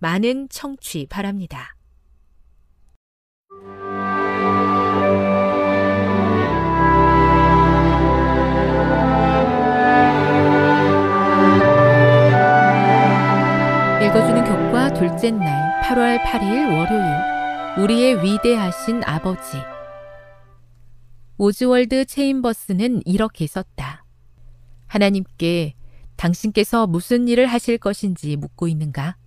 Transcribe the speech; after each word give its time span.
많은 0.00 0.48
청취 0.48 1.06
바랍니다. 1.10 1.76
읽어주는 14.02 14.44
교과 14.44 14.94
둘째 14.94 15.30
날 15.30 15.82
8월 15.82 16.22
8일 16.24 16.72
월요일 16.72 17.84
우리의 17.84 18.24
위대하신 18.24 19.02
아버지 19.04 19.58
오즈월드 21.36 22.06
체인버스는 22.06 23.02
이렇게 23.04 23.46
썼다. 23.46 24.04
하나님께 24.86 25.74
당신께서 26.16 26.86
무슨 26.86 27.28
일을 27.28 27.46
하실 27.46 27.78
것인지 27.78 28.36
묻고 28.36 28.66
있는가? 28.68 29.19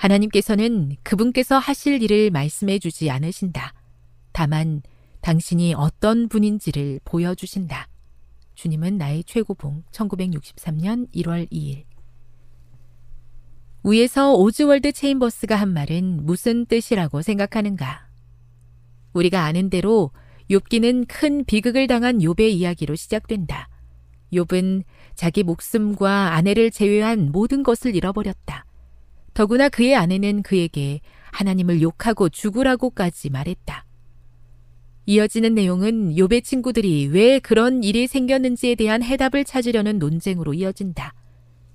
하나님께서는 0.00 0.96
그분께서 1.02 1.58
하실 1.58 2.02
일을 2.02 2.30
말씀해 2.30 2.78
주지 2.78 3.10
않으신다. 3.10 3.74
다만 4.32 4.82
당신이 5.20 5.74
어떤 5.74 6.28
분인지를 6.28 7.00
보여주신다. 7.04 7.86
주님은 8.54 8.96
나의 8.96 9.24
최고봉 9.24 9.84
1963년 9.92 11.12
1월 11.14 11.50
2일 11.50 11.84
위에서 13.84 14.34
오즈월드 14.34 14.92
체인버스가 14.92 15.56
한 15.56 15.72
말은 15.72 16.24
무슨 16.24 16.64
뜻이라고 16.64 17.20
생각하는가? 17.20 18.08
우리가 19.12 19.44
아는 19.44 19.68
대로 19.68 20.10
욥기는 20.50 21.06
큰 21.08 21.44
비극을 21.44 21.86
당한 21.86 22.18
욥의 22.18 22.50
이야기로 22.52 22.94
시작된다. 22.96 23.68
욥은 24.32 24.84
자기 25.14 25.42
목숨과 25.42 26.34
아내를 26.34 26.70
제외한 26.70 27.32
모든 27.32 27.62
것을 27.62 27.94
잃어버렸다. 27.94 28.64
더구나 29.34 29.68
그의 29.68 29.96
아내는 29.96 30.42
그에게 30.42 31.00
하나님을 31.32 31.82
욕하고 31.82 32.28
죽으라고까지 32.28 33.30
말했다. 33.30 33.84
이어지는 35.06 35.54
내용은 35.54 36.14
욥의 36.14 36.44
친구들이 36.44 37.08
왜 37.08 37.38
그런 37.40 37.82
일이 37.82 38.06
생겼는지에 38.06 38.76
대한 38.76 39.02
해답을 39.02 39.44
찾으려는 39.44 39.98
논쟁으로 39.98 40.54
이어진다. 40.54 41.14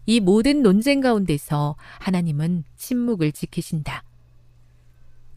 이 0.05 0.19
모든 0.19 0.61
논쟁 0.61 1.01
가운데서 1.01 1.75
하나님은 1.99 2.63
침묵을 2.77 3.31
지키신다. 3.31 4.03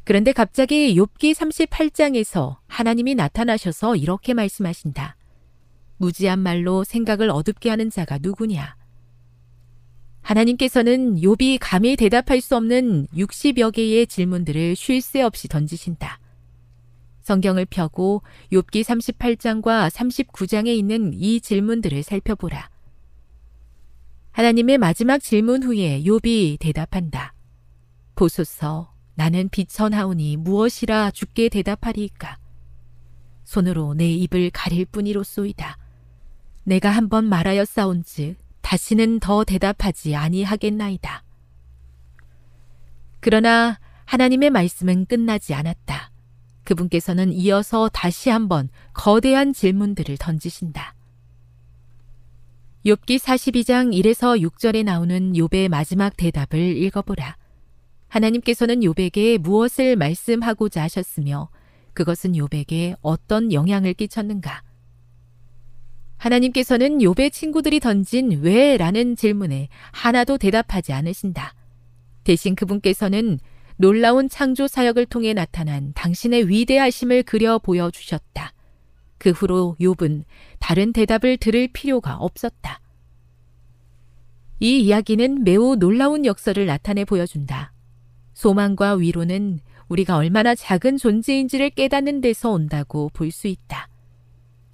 그런데 0.05 0.33
갑자기 0.33 0.95
욥기 0.95 1.35
38장에서 1.35 2.57
하나님이 2.67 3.15
나타나셔서 3.15 3.97
이렇게 3.97 4.33
말씀하신다. 4.33 5.17
무지한 5.99 6.39
말로 6.39 6.85
생각을 6.85 7.31
어둡게 7.31 7.69
하는 7.69 7.91
자가 7.91 8.19
누구냐? 8.19 8.78
하나님께서는 10.23 11.17
욥이 11.17 11.59
감히 11.61 11.97
대답할 11.97 12.41
수 12.41 12.57
없는 12.57 13.07
60여 13.15 13.73
개의 13.73 14.07
질문들을 14.07 14.77
쉴 14.77 15.01
새 15.01 15.23
없이 15.23 15.49
던지신다. 15.49 16.21
성경을 17.23 17.67
펴고 17.67 18.23
욥기 18.53 18.83
38장과 18.83 19.91
39장에 19.91 20.69
있는 20.69 21.13
이 21.15 21.41
질문들을 21.41 22.03
살펴보라. 22.03 22.71
하나님의 24.33 24.79
마지막 24.79 25.19
질문 25.19 25.63
후에 25.63 26.03
욥이 26.03 26.59
대답한다. 26.61 27.35
보소서 28.15 28.93
나는 29.15 29.49
비천하오니 29.49 30.37
무엇이라 30.39 31.11
죽게 31.11 31.49
대답하리이까. 31.49 32.39
손으로 33.45 33.95
내 33.95 34.11
입을 34.11 34.51
가릴 34.51 34.85
뿐이로쏘이다. 34.87 35.77
내가 36.65 36.91
한번 36.91 37.25
말하였사온즉 37.25 38.37
다시는 38.69 39.19
더 39.19 39.45
대답하지 39.45 40.15
아니하겠나이다. 40.15 41.25
그러나 43.19 43.79
하나님의 44.05 44.51
말씀은 44.51 45.07
끝나지 45.07 45.55
않았다. 45.55 46.11
그분께서는 46.65 47.33
이어서 47.33 47.89
다시 47.89 48.29
한번 48.29 48.69
거대한 48.93 49.55
질문들을 49.55 50.19
던지신다. 50.19 50.95
욥기 52.85 53.19
42장 53.19 53.99
1에서 53.99 54.39
6절에 54.39 54.85
나오는 54.85 55.33
욥의 55.33 55.71
마지막 55.71 56.15
대답을 56.19 56.61
읽어보라. 56.61 57.39
하나님께서는 58.09 58.81
욥에게 58.81 59.39
무엇을 59.39 59.97
말씀하고자 59.97 60.83
하셨으며 60.83 61.49
그것은 61.95 62.33
욥에게 62.33 62.97
어떤 63.01 63.51
영향을 63.51 63.95
끼쳤는가? 63.95 64.63
하나님께서는 66.19 66.99
욥의 66.99 67.33
친구들이 67.33 67.81
던진 67.81 68.41
왜 68.43 68.77
라는 68.77 69.17
질문에 69.17 69.69
하나도 69.93 70.39
대답하지 70.39 70.93
않으신다. 70.93 71.55
대신 72.25 72.55
그분께서는 72.55 73.39
놀라운 73.77 74.29
창조 74.29 74.67
사역을 74.67 75.07
통해 75.07 75.33
나타난 75.33 75.93
당신의 75.95 76.49
위대하심을 76.49 77.23
그려 77.23 77.59
보여 77.59 77.91
주셨다. 77.91 78.53
그 79.19 79.31
후로 79.31 79.77
욥은 79.81 80.25
다른 80.59 80.93
대답을 80.93 81.37
들을 81.37 81.69
필요가 81.69 82.17
없었다. 82.17 82.81
이 84.61 84.81
이야기는 84.81 85.45
매우 85.45 85.77
놀라운 85.77 86.27
역설을 86.27 86.67
나타내 86.67 87.05
보여준다. 87.05 87.73
소망과 88.35 88.95
위로는 88.95 89.61
우리가 89.89 90.17
얼마나 90.17 90.55
작은 90.55 90.97
존재인지를 90.97 91.71
깨닫는 91.71 92.21
데서 92.21 92.51
온다고 92.51 93.11
볼 93.13 93.31
수 93.31 93.47
있다. 93.47 93.89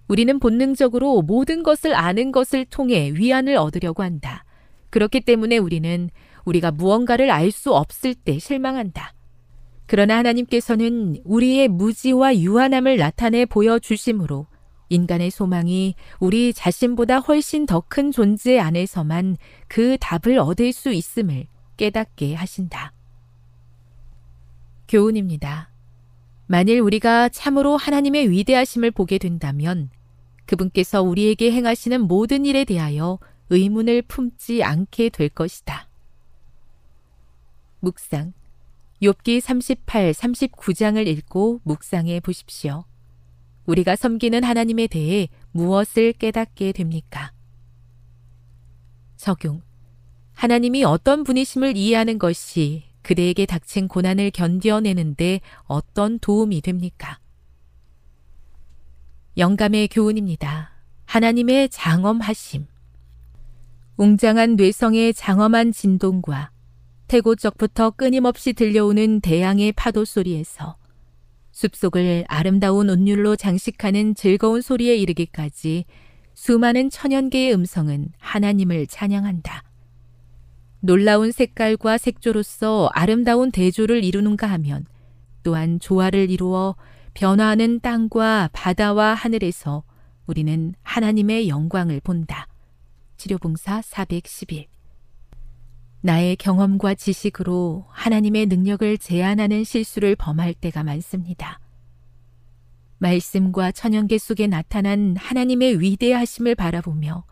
우리는 0.09 0.39
본능적으로 0.39 1.23
모든 1.23 1.63
것을 1.63 1.95
아는 1.95 2.33
것을 2.33 2.65
통해 2.67 3.13
위안을 3.15 3.57
얻으려고 3.57 4.03
한다. 4.03 4.45
그렇기 4.91 5.23
때문에 5.23 5.59
우리는 5.59 6.11
우리가 6.45 6.71
무언가를 6.71 7.31
알 7.31 7.51
수 7.51 7.75
없을 7.75 8.15
때 8.15 8.39
실망한다. 8.39 9.15
그러나 9.87 10.19
하나님께서는 10.19 11.17
우리의 11.25 11.69
무지와 11.69 12.37
유한함을 12.39 12.97
나타내 12.97 13.45
보여주심으로 13.45 14.47
인간의 14.91 15.31
소망이 15.31 15.95
우리 16.21 16.53
자신보다 16.53 17.19
훨씬 17.19 17.67
더 17.67 17.81
큰 17.89 18.13
존재 18.13 18.59
안에서만 18.59 19.37
그 19.69 19.97
답을 19.99 20.39
얻을 20.39 20.73
수 20.73 20.93
있음을 20.93 21.47
깨닫게 21.77 22.35
하신다. 22.35 22.93
교훈입니다. 24.89 25.74
만일 26.55 26.79
우리가 26.79 27.31
참으로 27.31 27.77
하나님의 27.77 28.31
위대하심을 28.31 28.93
보게 28.93 29.19
된다면 29.19 29.91
그분께서 30.47 31.03
우리에게 31.03 31.51
행하시는 31.51 32.03
모든 32.03 32.45
일에 32.45 32.65
대하여 32.65 33.19
의문을 33.51 34.03
품지 34.03 34.63
않게 34.63 35.09
될 35.09 35.31
것이다. 35.31 35.89
묵상. 37.81 38.35
욥기 39.03 39.41
38, 39.41 40.13
39장을 40.13 41.05
읽고 41.05 41.61
묵상해 41.65 42.21
보십시오. 42.21 42.85
우리가 43.67 43.97
섬기는 43.97 44.45
하나님에 44.45 44.87
대해 44.87 45.27
무엇을 45.51 46.13
깨닫게 46.13 46.71
됩니까? 46.71 47.33
적용. 49.17 49.61
하나님이 50.35 50.85
어떤 50.85 51.25
분이심을 51.25 51.77
이해하는 51.77 52.21
것이 52.21 52.85
그대에게 53.05 53.47
닥친 53.47 53.87
고난을 53.87 54.33
견뎌내는데 54.33 55.41
어떤 55.65 56.19
도움이 56.19 56.63
됩니까? 56.63 57.21
영감의 59.37 59.89
교훈입니다. 59.89 60.73
하나님의 61.05 61.69
장엄하심. 61.69 62.67
웅장한 63.97 64.57
뇌성의 64.57 65.15
장엄한 65.15 65.71
진동과 65.71 66.51
태고 67.07 67.37
쪽부터 67.37 67.91
끊임없이 67.91 68.53
들려오는 68.55 69.21
대양의 69.21 69.73
파도 69.73 70.05
소리에서 70.05 70.77
숲속을 71.53 72.25
아름다운 72.27 72.91
온율로 72.91 73.37
장식하는 73.37 74.15
즐거운 74.15 74.61
소리에 74.61 74.97
이르기까지 74.97 75.85
수많은 76.35 76.91
천연 76.91 77.31
개의 77.31 77.55
음성은 77.55 78.13
하나님을 78.19 78.89
찬양한다. 78.89 79.63
놀라운 80.85 81.33
색깔과 81.33 81.97
색조로서 81.97 82.91
아름다운 82.93 83.51
대조를 83.51 84.05
이루는가 84.05 84.47
하면 84.49 84.85
또한 85.43 85.81
조화를 85.81 86.31
이루어 86.31 86.77
변화하는 87.15 87.81
땅과 87.81 88.51
바다와 88.53 89.15
하늘에서 89.15 89.83
우리는 90.27 90.75
하나님의 90.83 91.49
영광을 91.49 92.01
본다. 92.01 92.49
치료봉사 93.17 93.81
411 93.81 94.67
나의 96.03 96.37
경험과 96.37 96.97
지식으로 96.97 97.87
하나님의 97.89 98.45
능력을 98.45 98.99
제한하는 98.99 99.65
실수를 99.65 100.17
범할 100.17 100.53
때가 100.53 100.85
많습니다. 100.85 101.61
말씀과 102.99 103.73
천연계 103.73 104.19
속에 104.19 104.49
나타난 104.49 105.17
하나님의 105.17 105.81
위대하심을 105.81 106.55
바라보며 106.57 107.25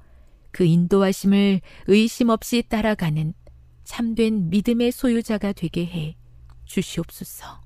그 0.52 0.64
인도하심을 0.64 1.60
의심 1.88 2.30
없이 2.30 2.62
따라가는 2.66 3.34
참된 3.92 4.48
믿음의 4.48 4.90
소유자가 4.90 5.52
되게 5.52 5.84
해 5.84 6.16
주시옵소서. 6.64 7.60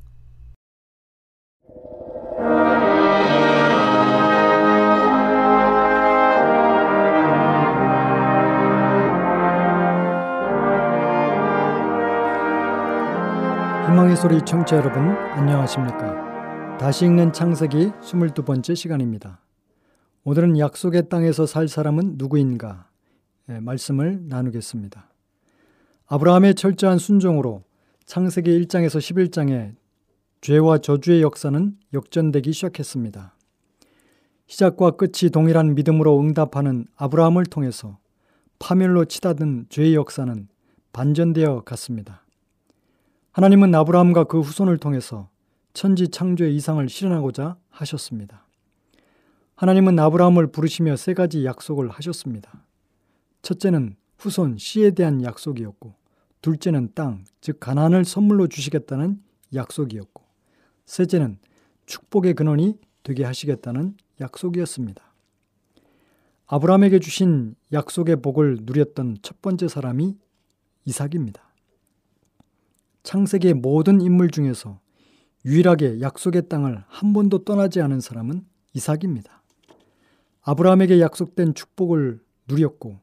희망의 13.86 14.16
소리 14.16 14.44
청취자 14.44 14.78
여러분 14.78 15.02
안녕하십니까? 15.10 16.76
다시 16.78 17.04
읽는 17.04 17.32
창세기 17.32 17.92
22번째 18.02 18.74
시간입니다. 18.74 19.38
오늘은 20.24 20.58
약속의 20.58 21.08
땅에서 21.08 21.46
살 21.46 21.68
사람은 21.68 22.14
누구인가? 22.16 22.88
예, 23.48 23.60
말씀을 23.60 24.26
나누겠습니다 24.26 25.15
아브라함의 26.08 26.54
철저한 26.54 26.98
순종으로 26.98 27.64
창세기 28.04 28.48
1장에서 28.60 28.98
11장에 29.00 29.74
죄와 30.40 30.78
저주의 30.78 31.20
역사는 31.20 31.76
역전되기 31.92 32.52
시작했습니다 32.52 33.34
시작과 34.46 34.92
끝이 34.92 35.30
동일한 35.32 35.74
믿음으로 35.74 36.20
응답하는 36.20 36.86
아브라함을 36.94 37.46
통해서 37.46 37.98
파멸로 38.60 39.06
치닫은 39.06 39.66
죄의 39.68 39.96
역사는 39.96 40.46
반전되어 40.92 41.62
갔습니다. 41.62 42.24
하나님은 43.32 43.74
아브라함과 43.74 44.24
그 44.24 44.40
후손을 44.40 44.78
통해서 44.78 45.28
천지 45.74 46.08
창조의 46.08 46.54
이상을 46.54 46.88
실현하고자 46.88 47.56
하셨습니다. 47.68 48.46
하나님은 49.56 49.98
아브라함을 49.98 50.52
부르시며 50.52 50.96
세 50.96 51.12
가지 51.12 51.44
약속을 51.44 51.90
하셨습니다. 51.90 52.64
첫째는 53.42 53.96
후손 54.18 54.58
씨에 54.58 54.90
대한 54.92 55.22
약속이었고, 55.22 55.94
둘째는 56.42 56.90
땅, 56.94 57.24
즉 57.40 57.58
가나안을 57.60 58.04
선물로 58.04 58.48
주시겠다는 58.48 59.22
약속이었고, 59.54 60.22
셋째는 60.86 61.38
축복의 61.86 62.34
근원이 62.34 62.78
되게 63.02 63.24
하시겠다는 63.24 63.96
약속이었습니다. 64.20 65.02
아브라함에게 66.46 67.00
주신 67.00 67.56
약속의 67.72 68.22
복을 68.22 68.58
누렸던 68.62 69.18
첫 69.22 69.42
번째 69.42 69.68
사람이 69.68 70.16
이삭입니다. 70.84 71.42
창세기의 73.02 73.54
모든 73.54 74.00
인물 74.00 74.30
중에서 74.30 74.80
유일하게 75.44 76.00
약속의 76.00 76.48
땅을 76.48 76.84
한 76.88 77.12
번도 77.12 77.44
떠나지 77.44 77.80
않은 77.80 78.00
사람은 78.00 78.44
이삭입니다. 78.74 79.42
아브라함에게 80.42 81.00
약속된 81.00 81.54
축복을 81.54 82.20
누렸고 82.48 83.00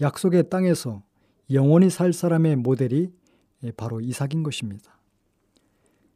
약속의 0.00 0.50
땅에서 0.50 1.02
영원히 1.50 1.90
살 1.90 2.12
사람의 2.12 2.56
모델이 2.56 3.12
바로 3.76 4.00
이삭인 4.00 4.42
것입니다. 4.42 4.98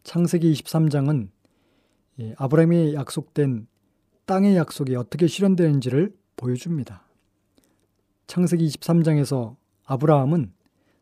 창세기 0.03 0.53
23장은 0.53 1.29
아브라함에 2.37 2.94
약속된 2.94 3.67
땅의 4.27 4.56
약속이 4.56 4.94
어떻게 4.97 5.27
실현되는지를 5.27 6.15
보여줍니다. 6.37 7.05
창세기 8.27 8.67
23장에서 8.67 9.56
아브라함은 9.85 10.53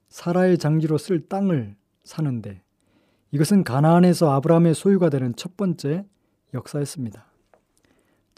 사라의 0.08 0.58
장지로 0.58 0.98
쓸 0.98 1.28
땅을 1.28 1.76
사는데 2.04 2.62
이것은 3.32 3.64
가나안에서 3.64 4.30
아브라함의 4.32 4.74
소유가 4.74 5.10
되는 5.10 5.34
첫 5.36 5.56
번째 5.56 6.06
역사였습니다. 6.54 7.27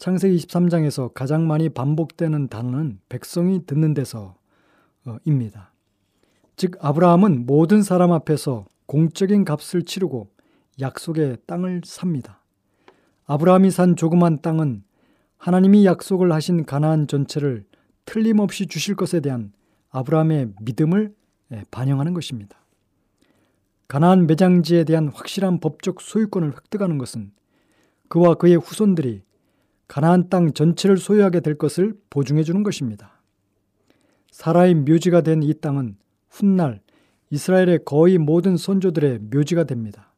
창세기 0.01 0.35
23장에서 0.35 1.13
가장 1.13 1.45
많이 1.45 1.69
반복되는 1.69 2.47
단어는 2.47 2.99
백성이 3.07 3.67
듣는 3.67 3.93
데서입니다. 3.93 5.73
즉 6.55 6.75
아브라함은 6.79 7.45
모든 7.45 7.83
사람 7.83 8.11
앞에서 8.11 8.65
공적인 8.87 9.45
값을 9.45 9.83
치르고 9.83 10.31
약속의 10.79 11.37
땅을 11.45 11.81
삽니다. 11.85 12.41
아브라함이 13.27 13.69
산 13.69 13.95
조그만 13.95 14.41
땅은 14.41 14.83
하나님이 15.37 15.85
약속을 15.85 16.31
하신 16.31 16.65
가나안 16.65 17.05
전체를 17.05 17.63
틀림없이 18.05 18.65
주실 18.65 18.95
것에 18.95 19.19
대한 19.19 19.53
아브라함의 19.91 20.53
믿음을 20.61 21.13
예, 21.51 21.63
반영하는 21.69 22.15
것입니다. 22.15 22.57
가나안 23.87 24.25
매장지에 24.25 24.83
대한 24.83 25.09
확실한 25.09 25.59
법적 25.59 26.01
소유권을 26.01 26.53
획득하는 26.53 26.97
것은 26.97 27.31
그와 28.07 28.33
그의 28.33 28.55
후손들이 28.55 29.21
가나안 29.91 30.29
땅 30.29 30.53
전체를 30.53 30.95
소유하게 30.95 31.41
될 31.41 31.57
것을 31.57 31.93
보증해 32.09 32.43
주는 32.43 32.63
것입니다. 32.63 33.21
사라의 34.31 34.73
묘지가 34.73 35.19
된 35.19 35.43
이 35.43 35.53
땅은 35.53 35.97
훗날 36.29 36.79
이스라엘의 37.29 37.79
거의 37.83 38.17
모든 38.17 38.55
선조들의 38.55 39.19
묘지가 39.33 39.65
됩니다. 39.65 40.13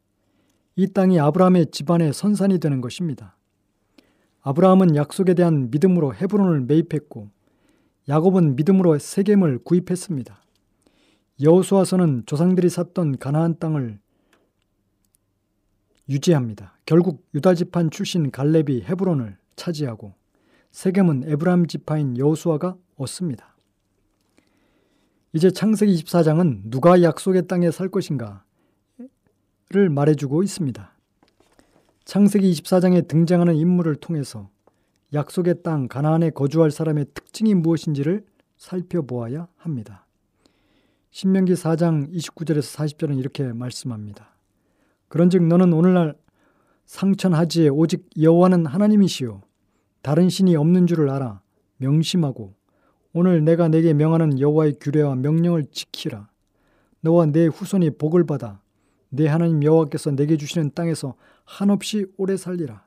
이 0.76 0.86
땅이 0.86 1.20
아브라함의 1.20 1.72
집안의 1.72 2.14
선산이 2.14 2.60
되는 2.60 2.82
것입니다. 2.82 3.36
아브라함은 4.42 4.96
약속에 4.96 5.34
대한 5.34 5.72
믿음으로 5.72 6.14
헤브론을 6.14 6.62
매입했고 6.62 7.32
야곱은 8.10 8.56
믿음으로 8.56 9.00
세겜을 9.00 9.64
구입했습니다. 9.64 10.40
여호수아서는 11.42 12.28
조상들이 12.28 12.70
샀던 12.70 13.18
가나안 13.18 13.58
땅을 13.58 13.98
유지합니다. 16.10 16.78
결국 16.86 17.26
유다 17.34 17.56
지판 17.56 17.90
출신 17.90 18.30
갈렙이 18.30 18.84
헤브론을 18.84 19.42
차지하고 19.56 20.14
세겜은 20.72 21.24
에브라임 21.30 21.68
지파인 21.68 22.18
여호수아가 22.18 22.76
얻습니다. 22.96 23.56
이제 25.34 25.50
창세기 25.50 25.96
24장은 26.04 26.62
누가 26.66 27.02
약속의 27.02 27.48
땅에 27.48 27.72
살 27.72 27.90
것인가를 27.90 28.42
말해주고 29.90 30.44
있습니다. 30.44 30.92
창세기 32.06 32.52
24장에 32.52 33.08
등장하는 33.08 33.56
인물을 33.56 33.96
통해서 33.96 34.50
약속의 35.14 35.64
땅 35.64 35.88
가나안에 35.88 36.32
거주할 36.32 36.72
사람의 36.72 37.06
특징이 37.14 37.54
무엇인지를 37.54 38.26
살펴보아야 38.58 39.48
합니다. 39.58 40.06
신명기 41.12 41.54
4장 41.54 42.12
29절에서 42.12 42.78
40절은 42.78 43.20
이렇게 43.20 43.54
말씀합니다. 43.54 44.36
그런즉 45.08 45.44
너는 45.44 45.74
오늘날 45.74 46.16
상천하지에 46.86 47.70
오직 47.70 48.10
여호와는 48.20 48.66
하나님이시요 48.66 49.42
다른 50.02 50.30
신이 50.30 50.56
없는 50.56 50.88
줄을 50.88 51.10
알아 51.10 51.42
명심하고 51.78 52.54
오늘 53.14 53.44
내가 53.46 53.68
내게 53.68 53.94
명하는 53.94 54.40
여호와의 54.40 54.78
규례와 54.82 55.16
명령을 55.16 55.66
지키라. 55.72 56.30
너와 57.02 57.28
내 57.28 57.46
후손이 57.46 57.92
복을 57.92 58.26
받아 58.26 58.62
내 59.10 59.28
하나님 59.28 59.64
여호와께서 59.64 60.12
내게 60.12 60.36
주시는 60.38 60.72
땅에서 60.74 61.16
한없이 61.46 62.08
오래 62.18 62.36
살리라. 62.36 62.86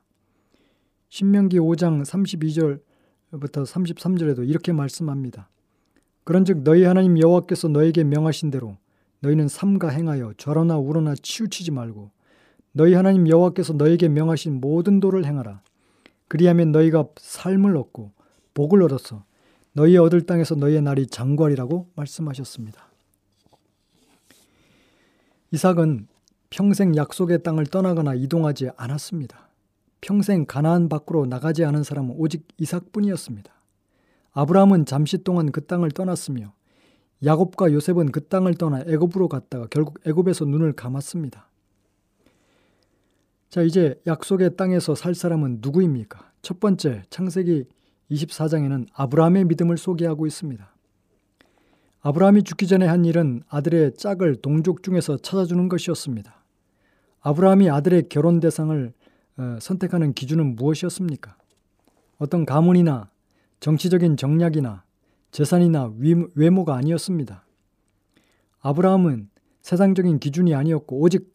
신명기 1.09 1.59
5장 1.59 2.03
32절부터 2.03 3.65
33절에도 3.65 4.47
이렇게 4.47 4.73
말씀합니다. 4.73 5.49
그런즉 6.25 6.63
너희 6.63 6.83
하나님 6.83 7.17
여호와께서 7.17 7.69
너에게 7.69 8.03
명하신 8.03 8.51
대로 8.51 8.77
너희는 9.21 9.47
삼가 9.47 9.87
행하여 9.87 10.33
좌로나 10.37 10.77
우로나 10.77 11.15
치우치지 11.15 11.71
말고 11.71 12.11
너희 12.77 12.93
하나님 12.93 13.27
여호와께서 13.27 13.73
너에게 13.73 14.07
명하신 14.07 14.61
모든 14.61 14.99
도를 14.99 15.25
행하라. 15.25 15.61
그리하면 16.27 16.71
너희가 16.71 17.07
삶을 17.17 17.75
얻고 17.75 18.11
복을 18.53 18.83
얻어서 18.83 19.23
너희 19.73 19.97
얻을 19.97 20.27
땅에서 20.27 20.53
너희의 20.53 20.83
날이 20.83 21.07
장관이라고 21.07 21.89
말씀하셨습니다. 21.95 22.87
이삭은 25.49 26.07
평생 26.51 26.95
약속의 26.95 27.41
땅을 27.41 27.65
떠나거나 27.65 28.13
이동하지 28.13 28.69
않았습니다. 28.77 29.49
평생 29.99 30.45
가나안 30.45 30.87
밖으로 30.87 31.25
나가지 31.25 31.65
않은 31.65 31.83
사람은 31.83 32.13
오직 32.19 32.47
이삭뿐이었습니다. 32.59 33.51
아브라함은 34.33 34.85
잠시 34.85 35.23
동안 35.23 35.51
그 35.51 35.65
땅을 35.65 35.89
떠났으며 35.89 36.53
야곱과 37.25 37.73
요셉은 37.73 38.11
그 38.11 38.27
땅을 38.27 38.53
떠나 38.53 38.81
애굽으로 38.81 39.29
갔다가 39.29 39.65
결국 39.71 39.99
애굽에서 40.05 40.45
눈을 40.45 40.73
감았습니다. 40.73 41.46
자, 43.49 43.61
이제 43.61 43.95
약속의 44.05 44.57
땅에서 44.57 44.93
살 44.93 45.15
사람은 45.15 45.59
누구입니까? 45.61 46.31
첫 46.41 46.59
번째, 46.59 47.03
창세기 47.09 47.65
24장에는 48.11 48.87
아브라함의 48.93 49.45
믿음을 49.45 49.77
소개하고 49.77 50.27
있습니다. 50.27 50.69
아브라함이 52.01 52.43
죽기 52.43 52.67
전에 52.67 52.85
한 52.85 53.05
일은 53.05 53.43
아들의 53.47 53.95
짝을 53.95 54.37
동족 54.37 54.83
중에서 54.83 55.17
찾아주는 55.17 55.69
것이었습니다. 55.69 56.43
아브라함이 57.21 57.69
아들의 57.69 58.09
결혼 58.09 58.41
대상을 58.41 58.93
어, 59.37 59.57
선택하는 59.61 60.13
기준은 60.13 60.55
무엇이었습니까? 60.55 61.37
어떤 62.17 62.45
가문이나 62.45 63.09
정치적인 63.61 64.17
정략이나 64.17 64.83
재산이나 65.31 65.93
외모가 66.35 66.75
아니었습니다. 66.75 67.45
아브라함은 68.59 69.29
세상적인 69.61 70.19
기준이 70.19 70.53
아니었고 70.53 70.99
오직 70.99 71.33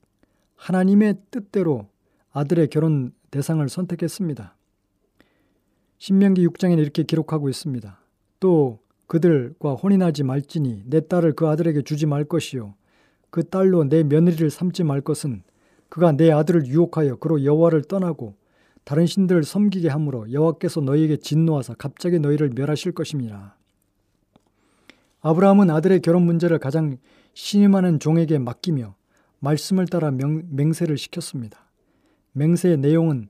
하나님의 0.57 1.17
뜻대로 1.31 1.92
아들의 2.33 2.69
결혼 2.69 3.13
대상을 3.31 3.67
선택했습니다. 3.69 4.57
신명기 5.99 6.47
6장에는 6.49 6.79
이렇게 6.79 7.03
기록하고 7.03 7.49
있습니다. 7.49 7.99
또 8.41 8.81
그들과 9.07 9.75
혼인하지 9.75 10.25
말지니 10.25 10.85
내 10.87 11.07
딸을 11.07 11.35
그 11.35 11.47
아들에게 11.47 11.83
주지 11.83 12.07
말 12.07 12.25
것이요 12.25 12.75
그 13.31 13.49
딸로 13.49 13.85
내 13.85 14.03
며느리를 14.03 14.51
삼지 14.51 14.85
말 14.85 15.01
것은 15.01 15.43
그가 15.89 16.13
내 16.13 16.31
아들을 16.31 16.67
유혹하여 16.67 17.17
그로 17.17 17.45
여호와를 17.45 17.83
떠나고 17.83 18.35
다른 18.85 19.07
신들을 19.07 19.45
섬기게 19.45 19.89
함으로 19.89 20.33
여호와께서 20.33 20.81
너희에게 20.81 21.19
진노하사 21.19 21.75
갑자기 21.75 22.19
너희를 22.19 22.51
멸하실 22.55 22.93
것임이라. 22.93 23.55
아브라함은 25.21 25.71
아들의 25.71 26.01
결혼 26.01 26.25
문제를 26.25 26.59
가장 26.59 26.97
신임하는 27.35 28.01
종에게 28.01 28.39
맡기며 28.39 28.95
말씀을 29.39 29.87
따라 29.87 30.11
명, 30.11 30.43
맹세를 30.51 30.99
시켰습니다. 30.99 31.72
맹세의 32.33 32.79
내용은 32.79 33.29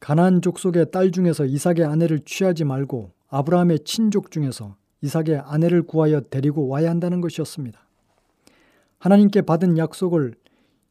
가나안 0.00 0.42
족속의 0.42 0.90
딸 0.90 1.10
중에서 1.10 1.44
이삭의 1.44 1.84
아내를 1.84 2.20
취하지 2.20 2.64
말고 2.64 3.12
아브라함의 3.28 3.80
친족 3.80 4.30
중에서 4.30 4.76
이삭의 5.02 5.42
아내를 5.44 5.82
구하여 5.82 6.20
데리고 6.20 6.68
와야 6.68 6.90
한다는 6.90 7.20
것이었습니다. 7.20 7.78
하나님께 8.98 9.42
받은 9.42 9.78
약속을 9.78 10.34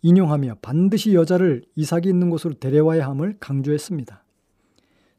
인용하며 0.01 0.57
반드시 0.61 1.13
여자를 1.13 1.63
이삭이 1.75 2.07
있는 2.07 2.29
곳으로 2.29 2.53
데려와야 2.53 3.07
함을 3.07 3.37
강조했습니다. 3.39 4.23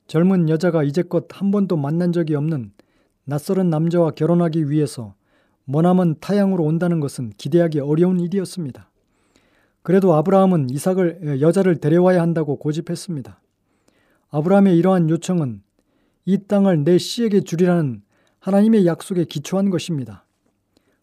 젊은 0.07 0.49
여자가 0.49 0.85
이제껏 0.85 1.27
한 1.31 1.51
번도 1.51 1.77
만난 1.77 2.13
적이 2.13 2.37
없는 2.37 2.73
낯설은 3.25 3.69
남자와 3.69 4.13
결혼하기 4.13 4.71
위해서 4.71 5.15
머나먼 5.67 6.17
타양으로 6.21 6.65
온다는 6.65 6.99
것은 7.01 7.31
기대하기 7.37 7.81
어려운 7.81 8.21
일이었습니다. 8.21 8.88
그래도 9.89 10.13
아브라함은 10.13 10.69
이삭을 10.69 11.41
여자를 11.41 11.79
데려와야 11.79 12.21
한다고 12.21 12.59
고집했습니다. 12.59 13.41
아브라함의 14.29 14.77
이러한 14.77 15.09
요청은 15.09 15.63
이 16.27 16.37
땅을 16.47 16.85
내 16.85 16.99
씨에게 16.99 17.41
주리라는 17.41 18.03
하나님의 18.39 18.85
약속에 18.85 19.25
기초한 19.25 19.71
것입니다. 19.71 20.27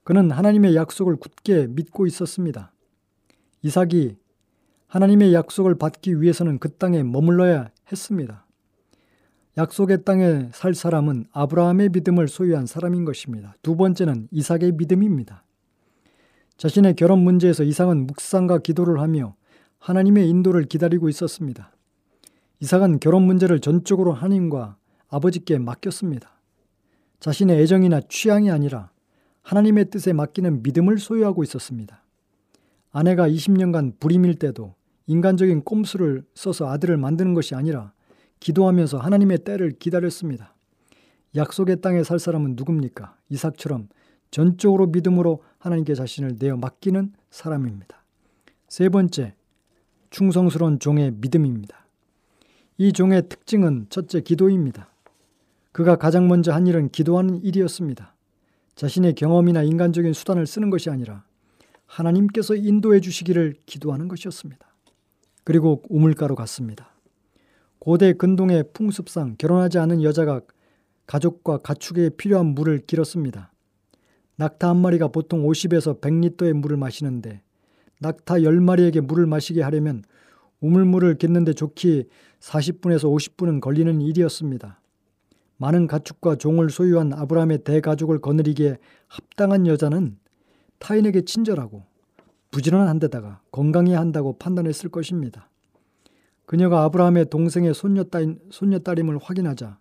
그는 0.04 0.30
하나님의 0.30 0.76
약속을 0.76 1.16
굳게 1.16 1.66
믿고 1.72 2.06
있었습니다. 2.06 2.74
이삭이 3.64 4.18
하나님의 4.86 5.34
약속을 5.34 5.80
받기 5.80 6.22
위해서는 6.22 6.60
그 6.60 6.70
땅에 6.70 7.02
머물러야 7.02 7.72
했습니다. 7.92 8.46
약속의 9.58 10.04
땅에 10.04 10.52
살 10.54 10.76
사람은 10.76 11.26
아브라함의 11.32 11.90
믿음을 11.90 12.28
소유한 12.28 12.68
사람인 12.68 13.04
것입니다. 13.04 13.56
두 13.64 13.78
번째는 13.78 14.28
이삭의 14.30 14.74
믿음입니다. 14.74 15.45
자신의 16.58 16.96
결혼 16.96 17.20
문제에서 17.20 17.64
이삭은 17.64 18.08
묵상과 18.08 18.60
기도를 18.60 19.00
하며 19.00 19.36
하나님의 19.80 20.30
인도를 20.30 20.64
기다리고 20.64 21.10
있었습니다. 21.10 21.72
이삭은 22.62 23.00
결혼 23.00 23.24
문제를 23.24 23.60
전적으로 23.60 24.14
하나님과 24.14 24.78
아버지께 25.10 25.60
맡겼습니다. 25.60 26.32
자신의 27.20 27.62
애정이나 27.62 28.02
취향이 28.08 28.52
아니라 28.52 28.92
하나님의 29.42 29.90
뜻에 29.90 30.14
맡기는 30.14 30.64
믿음을 30.64 30.98
소유하고 30.98 31.44
있었습니다. 31.44 32.02
아내가 32.92 33.28
20년간 33.28 34.00
불임일 34.00 34.36
때도 34.36 34.76
인간적인 35.08 35.64
꼼수를 35.64 36.24
써서 36.34 36.70
아들을 36.70 36.98
만드는 36.98 37.34
것이 37.34 37.54
아니라 37.54 37.92
기도하면서 38.40 38.98
하나님의 38.98 39.40
때를 39.40 39.72
기다렸습니다. 39.78 40.56
약속의 41.36 41.82
땅에 41.82 42.04
살 42.04 42.18
사람은 42.18 42.56
누굽니까? 42.56 43.18
이삭처럼 43.30 43.90
전적으로 44.32 44.88
믿음으로 44.88 45.44
하나님께 45.66 45.96
자신을 45.96 46.36
내어 46.38 46.58
맡기는 46.58 47.14
사람입니다. 47.32 48.04
세 48.68 48.88
번째, 48.88 49.34
충성스러운 50.12 50.78
종의 50.78 51.14
믿음입니다. 51.14 51.88
이 52.78 52.94
종의 52.94 53.30
특징은 53.30 53.88
첫째 53.90 54.22
기도입니다. 54.22 54.92
그가 55.72 55.96
가장 55.96 56.28
먼저 56.28 56.54
한 56.54 56.68
일은 56.68 56.90
기도하는 56.90 57.42
일이었습니다. 57.44 58.14
자신의 58.76 59.16
경험이나 59.16 59.64
인간적인 59.64 60.14
수단을 60.14 60.46
쓰는 60.46 60.70
것이 60.70 60.92
아니라 60.92 61.24
하나님께서 61.88 62.54
인도해 62.54 63.00
주시기를 63.00 63.56
기도하는 63.66 64.08
것이었습니다. 64.08 64.68
그리고 65.44 65.82
우물가로 65.90 66.36
갔습니다. 66.36 66.92
고대 67.80 68.14
근동의 68.14 68.66
풍습상 68.72 69.36
결혼하지 69.40 69.80
않은 69.80 70.04
여자가 70.04 70.42
가족과 71.08 71.58
가축에 71.58 72.10
필요한 72.10 72.48
물을 72.54 72.86
길었습니다. 72.86 73.52
낙타 74.38 74.70
한 74.70 74.78
마리가 74.78 75.10
보통 75.10 75.44
50에서 75.44 76.02
100리터의 76.02 76.54
물을 76.54 76.78
마시는데 76.78 77.42
낙타 78.00 78.36
10마리에게 78.36 79.02
물을 79.02 79.26
마시게 79.26 79.62
하려면 79.62 80.04
우물물을 80.60 81.18
깃는데 81.18 81.54
좋기 81.54 82.06
40분에서 82.40 83.04
50분은 83.04 83.62
걸리는 83.62 84.02
일이었습니다. 84.02 84.82
많은 85.58 85.88
가축과 85.88 86.36
종을 86.36 86.70
소유한 86.70 87.14
아브라함의 87.14 87.64
대가족을 87.64 88.20
거느리기에 88.20 88.78
합당한 89.08 89.68
여자는 89.68 90.18
타인에게 90.80 91.22
친절하고 91.22 91.84
부지런한 92.52 93.00
데다가 93.00 93.42
건강해야 93.52 94.00
한다고 94.00 94.38
판단했을 94.38 94.90
것입니다. 94.90 95.50
그녀가 96.46 96.84
아브라함의 96.84 97.30
동생의 97.30 97.74
손녀딸, 97.74 98.38
손녀딸임을 98.52 99.18
확인하자 99.18 99.78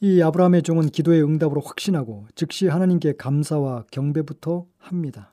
이 0.00 0.22
아브라함의 0.22 0.62
종은 0.62 0.90
기도의 0.90 1.24
응답으로 1.24 1.60
확신하고 1.60 2.28
즉시 2.36 2.68
하나님께 2.68 3.14
감사와 3.14 3.86
경배부터 3.90 4.66
합니다. 4.78 5.32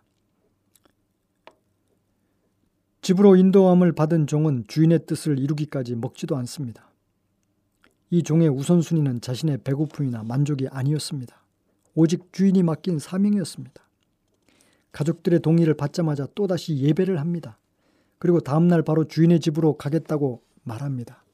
집으로 3.02 3.36
인도함을 3.36 3.92
받은 3.92 4.26
종은 4.26 4.64
주인의 4.68 5.06
뜻을 5.06 5.38
이루기까지 5.38 5.96
먹지도 5.96 6.36
않습니다. 6.38 6.90
이 8.10 8.24
종의 8.24 8.50
우선순위는 8.50 9.22
자신의 9.22 9.60
배고픔이나 9.60 10.24
만족이 10.24 10.68
아니었습니다. 10.70 11.44
오직 11.94 12.34
주인이 12.34 12.64
맡긴 12.64 12.98
사명이었습니다. 12.98 13.84
가족들의 14.92 15.42
동의를 15.42 15.76
받자마자 15.76 16.28
또다시 16.34 16.78
예배를 16.78 17.20
합니다. 17.20 17.60
그리고 18.18 18.40
다음날 18.40 18.82
바로 18.82 19.04
주인의 19.04 19.40
집으로 19.42 19.78
가겠다고 19.78 20.42
말합니다. 20.64 21.25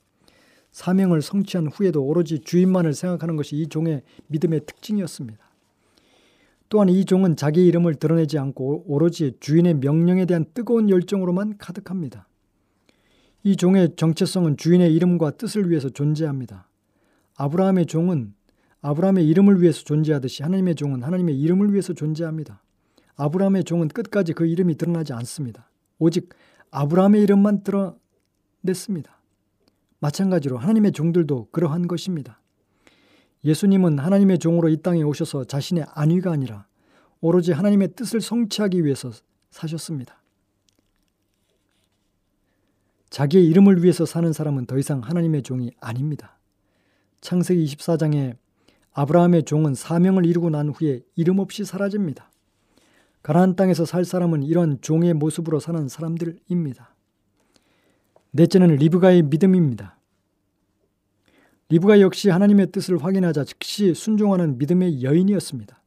사명을 0.71 1.21
성취한 1.21 1.67
후에도 1.67 2.03
오로지 2.03 2.39
주인만을 2.39 2.93
생각하는 2.93 3.35
것이 3.35 3.55
이 3.57 3.67
종의 3.67 4.03
믿음의 4.27 4.65
특징이었습니다. 4.65 5.51
또한 6.69 6.87
이 6.87 7.03
종은 7.03 7.35
자기 7.35 7.65
이름을 7.67 7.95
드러내지 7.95 8.39
않고 8.39 8.85
오로지 8.87 9.33
주인의 9.41 9.75
명령에 9.75 10.25
대한 10.25 10.45
뜨거운 10.53 10.89
열정으로만 10.89 11.57
가득합니다. 11.57 12.27
이 13.43 13.57
종의 13.57 13.95
정체성은 13.97 14.55
주인의 14.55 14.93
이름과 14.95 15.31
뜻을 15.31 15.69
위해서 15.69 15.89
존재합니다. 15.89 16.69
아브라함의 17.35 17.87
종은 17.87 18.33
아브라함의 18.81 19.27
이름을 19.27 19.61
위해서 19.61 19.83
존재하듯이 19.83 20.43
하나님의 20.43 20.75
종은 20.75 21.03
하나님의 21.03 21.39
이름을 21.39 21.71
위해서 21.73 21.93
존재합니다. 21.93 22.63
아브라함의 23.15 23.65
종은 23.65 23.89
끝까지 23.89 24.33
그 24.33 24.45
이름이 24.45 24.75
드러나지 24.77 25.11
않습니다. 25.13 25.69
오직 25.99 26.29
아브라함의 26.71 27.21
이름만 27.21 27.63
드러냈습니다. 27.63 29.20
마찬가지로 30.01 30.57
하나님의 30.57 30.91
종들도 30.91 31.49
그러한 31.51 31.87
것입니다. 31.87 32.41
예수님은 33.45 33.99
하나님의 33.99 34.39
종으로 34.39 34.69
이 34.69 34.77
땅에 34.81 35.03
오셔서 35.03 35.45
자신의 35.45 35.85
안위가 35.93 36.31
아니라 36.31 36.67
오로지 37.21 37.51
하나님의 37.51 37.93
뜻을 37.95 38.19
성취하기 38.19 38.83
위해서 38.83 39.11
사셨습니다. 39.51 40.21
자기의 43.09 43.45
이름을 43.47 43.83
위해서 43.83 44.05
사는 44.05 44.31
사람은 44.31 44.65
더 44.65 44.77
이상 44.77 45.01
하나님의 45.01 45.43
종이 45.43 45.71
아닙니다. 45.79 46.39
창세기 47.19 47.63
24장에 47.65 48.37
아브라함의 48.93 49.43
종은 49.43 49.75
사명을 49.75 50.25
이루고 50.25 50.49
난 50.49 50.69
후에 50.69 51.01
이름 51.15 51.39
없이 51.39 51.63
사라집니다. 51.63 52.31
가나안 53.21 53.55
땅에서 53.55 53.85
살 53.85 54.03
사람은 54.03 54.43
이런 54.43 54.81
종의 54.81 55.13
모습으로 55.13 55.59
사는 55.59 55.87
사람들입니다. 55.87 56.90
넷째는 58.31 58.75
리브가의 58.75 59.23
믿음입니다. 59.23 59.97
리브가 61.69 62.01
역시 62.01 62.29
하나님의 62.29 62.71
뜻을 62.71 63.03
확인하자 63.03 63.45
즉시 63.45 63.93
순종하는 63.93 64.57
믿음의 64.57 65.03
여인이었습니다. 65.03 65.81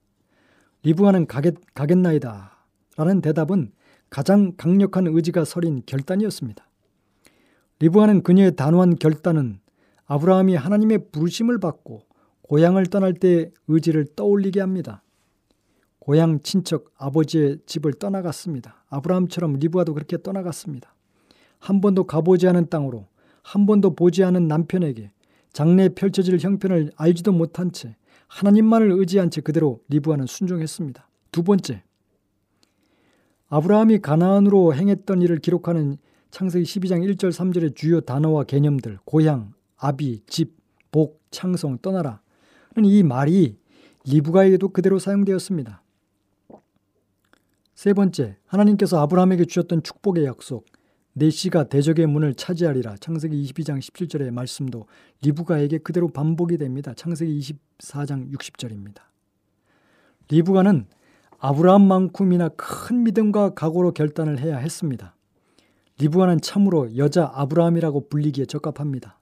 리브가는 0.83 1.27
가겠, 1.27 1.55
가겠나이다 1.75 2.57
라는 2.97 3.21
대답은 3.21 3.73
가장 4.11 4.53
강력한 4.57 5.07
의지가 5.07 5.45
서린 5.45 5.83
결단이었습니다. 5.85 6.67
리브가는 7.81 8.23
그녀의 8.23 8.57
단호한 8.57 8.97
결단은 8.97 9.61
아브라함이 10.07 10.55
하나님의 10.55 11.11
부르심을 11.11 11.59
받고 11.59 12.03
고향을 12.43 12.87
떠날 12.87 13.15
때 13.15 13.51
의지를 13.69 14.07
떠올리게 14.15 14.61
합니다. 14.61 15.03
고향 15.99 16.41
친척 16.43 16.93
아버지의 16.99 17.59
집을 17.67 17.95
떠나갔습니다. 17.95 18.85
아브라함처럼 18.91 19.55
리브가도 19.55 19.95
그렇게 19.95 20.23
떠나갔습니다. 20.23 20.94
한 21.65 21.81
번도 21.81 22.05
가보지 22.05 22.47
않은 22.49 22.69
땅으로 22.69 23.07
한 23.41 23.65
번도 23.65 23.95
보지 23.95 24.23
않은 24.23 24.49
남편에게 24.49 25.11
장래에 25.55 25.89
펼쳐질 25.91 26.39
형편을 26.39 26.93
알지도 26.95 27.33
못한 27.33 27.73
채 27.73 27.97
하나님만을 28.29 28.91
의지한 28.93 29.31
채 29.31 29.41
그대로 29.41 29.81
리브가는 29.89 30.27
순종했습니다. 30.27 31.09
두 31.33 31.43
번째, 31.43 31.83
아브라함이 33.49 34.01
가나안으로 34.01 34.75
행했던 34.75 35.23
일을 35.23 35.39
기록하는 35.39 35.97
창세기 36.31 36.65
12장 36.67 37.03
1절 37.09 37.31
3절의 37.31 37.77
주요 37.77 38.03
단어와 38.03 38.45
개념들, 38.45 38.99
고향, 39.07 39.55
아비, 39.79 40.21
집, 40.27 40.59
복, 40.91 41.23
창성, 41.31 41.79
떠나라. 41.79 42.21
이 42.83 43.03
말이 43.03 43.57
리브가에게도 44.05 44.69
그대로 44.69 44.99
사용되었습니다. 44.99 45.83
세 47.75 47.95
번째, 47.95 48.37
하나님께서 48.45 49.01
아브라함에게 49.01 49.47
주셨던 49.47 49.83
축복의 49.83 50.27
약속, 50.27 50.67
내 51.17 51.31
씨가 51.31 51.69
대적의 51.69 52.07
문을 52.07 52.35
차지하리라. 52.35 52.97
창세기 52.97 53.41
22장 53.45 53.79
17절의 53.79 54.33
말씀도 54.33 54.87
리브가에게 55.23 55.79
그대로 55.79 56.09
반복이 56.09 56.59
됩니다. 56.59 56.93
창세기 56.95 57.39
24장 57.79 58.33
60절입니다. 58.33 58.97
리브가는 60.29 60.87
아브라함만큼이나 61.39 62.49
큰 62.57 63.05
믿음과 63.05 63.55
각오로 63.55 63.93
결단을 63.93 64.41
해야 64.41 64.57
했습니다. 64.59 65.15
리브가는 65.99 66.41
참으로 66.41 66.97
여자 66.97 67.31
아브라함이라고 67.33 68.09
불리기에 68.09 68.47
적합합니다. 68.47 69.21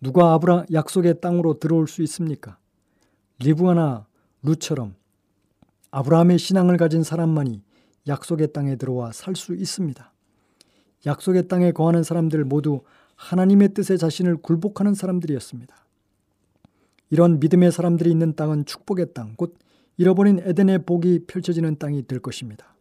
누가 0.00 0.34
아브라 0.34 0.66
약속의 0.72 1.20
땅으로 1.20 1.58
들어올 1.58 1.88
수 1.88 2.02
있습니까? 2.02 2.58
리브가나 3.40 4.06
루처럼 4.42 4.94
아브라함의 5.90 6.38
신앙을 6.38 6.76
가진 6.76 7.02
사람만이 7.02 7.64
약속의 8.06 8.52
땅에 8.52 8.76
들어와 8.76 9.10
살 9.10 9.34
수 9.34 9.52
있습니다. 9.52 10.12
약속의 11.06 11.48
땅에 11.48 11.72
거하는 11.72 12.02
사람들 12.02 12.44
모두 12.44 12.82
하나님의 13.14 13.74
뜻에 13.74 13.96
자신을 13.96 14.36
굴복하는 14.38 14.94
사람들이었습니다. 14.94 15.74
이런 17.10 17.38
믿음의 17.38 17.72
사람들이 17.72 18.10
있는 18.10 18.34
땅은 18.34 18.66
축복의 18.66 19.14
땅, 19.14 19.34
곧 19.36 19.56
잃어버린 19.96 20.40
에덴의 20.40 20.84
복이 20.84 21.20
펼쳐지는 21.26 21.78
땅이 21.78 22.06
될 22.06 22.18
것입니다. 22.20 22.74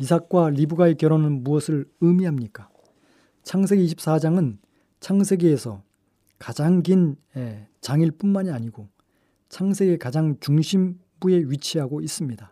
이삭과 0.00 0.50
리브가의 0.50 0.94
결혼은 0.96 1.42
무엇을 1.44 1.86
의미합니까? 2.00 2.70
창세기 3.42 3.84
24장은 3.86 4.58
창세기에서 5.00 5.82
가장 6.38 6.82
긴 6.82 7.16
예, 7.36 7.66
장일 7.80 8.12
뿐만이 8.12 8.50
아니고 8.50 8.88
창세기의 9.48 9.98
가장 9.98 10.36
중심부에 10.40 11.44
위치하고 11.46 12.00
있습니다. 12.00 12.50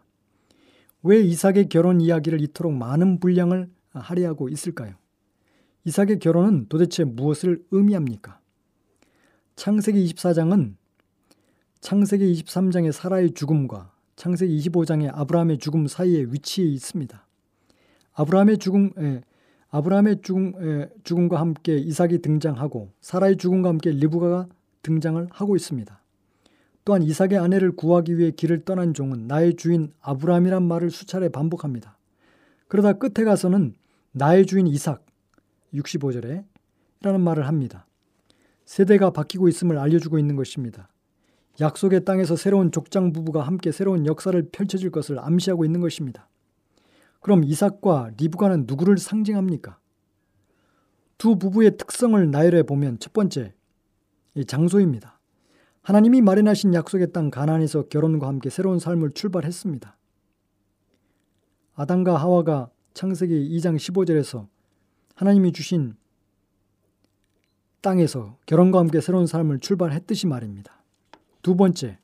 왜 1.03 1.21
이삭의 1.23 1.69
결혼 1.69 2.01
이야기를 2.01 2.41
이토록 2.43 2.73
많은 2.75 3.21
분량을 3.21 3.71
할애하고 3.93 4.49
있을까요? 4.49 4.95
이삭의 5.85 6.19
결혼은 6.19 6.67
도대체 6.69 7.05
무엇을 7.05 7.65
의미합니까? 7.71 8.41
창세기 9.57 10.05
24장은 10.15 10.75
창세기 11.81 12.33
23장의 12.45 12.93
사라의 12.93 13.33
죽음과 13.33 13.93
창세기 14.17 14.59
25장의 14.59 15.11
아브라함의 15.15 15.59
죽음 15.59 15.87
사이에 15.87 16.27
위치해 16.29 16.69
있습니다. 16.69 17.27
아브라함의 18.13 18.59
죽음, 18.59 18.91
에, 18.99 19.23
아브라함의 19.71 20.21
죽음, 20.23 20.53
에, 20.61 20.89
죽음과 21.05 21.41
함께 21.41 21.79
이삭이 21.79 22.21
등장하고 22.21 22.93
사라의 23.01 23.39
죽음과 23.39 23.71
함께 23.71 23.91
리브가가 23.93 24.49
등장을 24.83 25.27
하고 25.31 25.57
있습니다. 25.57 26.01
또한 26.85 27.03
이삭의 27.03 27.39
아내를 27.39 27.77
구하기 27.77 28.19
위해 28.19 28.31
길을 28.31 28.65
떠난 28.65 28.93
종은 28.93 29.27
나의 29.27 29.57
주인 29.57 29.93
아브라함이란 30.01 30.63
말을 30.63 30.91
수차례 30.91 31.31
반복합니다. 31.31 31.97
그러다 32.69 32.95
끝에 32.95 33.25
가서는 33.25 33.75
나의 34.13 34.47
주인 34.47 34.67
이삭 34.67 35.05
65절에 35.73 36.45
라는 37.03 37.21
말을 37.21 37.47
합니다. 37.47 37.87
세대가 38.65 39.11
바뀌고 39.11 39.49
있음을 39.49 39.79
알려주고 39.79 40.19
있는 40.19 40.37
것입니다. 40.37 40.91
약속의 41.61 42.05
땅에서 42.05 42.37
새로운 42.37 42.73
족장 42.73 43.13
부부가 43.13 43.43
함께 43.43 43.71
새로운 43.73 44.07
역사를 44.07 44.49
펼쳐질 44.51 44.91
것을 44.91 45.19
암시하고 45.19 45.65
있는 45.65 45.81
것입니다. 45.81 46.29
그럼 47.21 47.45
이삭과 47.45 48.13
리브가는 48.19 48.65
누구를 48.67 48.99
상징합니까? 48.99 49.79
두 51.19 51.37
부부의 51.37 51.77
특성을 51.77 52.31
나열해 52.31 52.63
보면 52.63 52.99
첫 52.99 53.13
번째, 53.13 53.55
장소입니다. 54.47 55.21
하나님이 55.83 56.23
마련하신 56.23 56.73
약속의 56.75 57.13
땅 57.13 57.31
가나안에서 57.31 57.89
결혼과 57.89 58.27
함께 58.27 58.49
새로운 58.49 58.79
삶을 58.79 59.13
출발했습니다. 59.13 59.97
아담과 61.75 62.17
하와가 62.17 62.71
창세기 62.95 63.57
2장 63.57 63.77
15절에서 63.77 64.47
하나님이 65.15 65.53
주신 65.53 65.97
땅에서 67.81 68.37
결혼과 68.47 68.79
함께 68.79 69.01
새로운 69.01 69.27
삶을 69.27 69.61
출발했듯이 69.61 70.27
말입니다. 70.27 70.83
두 71.43 71.57
번째, 71.57 71.99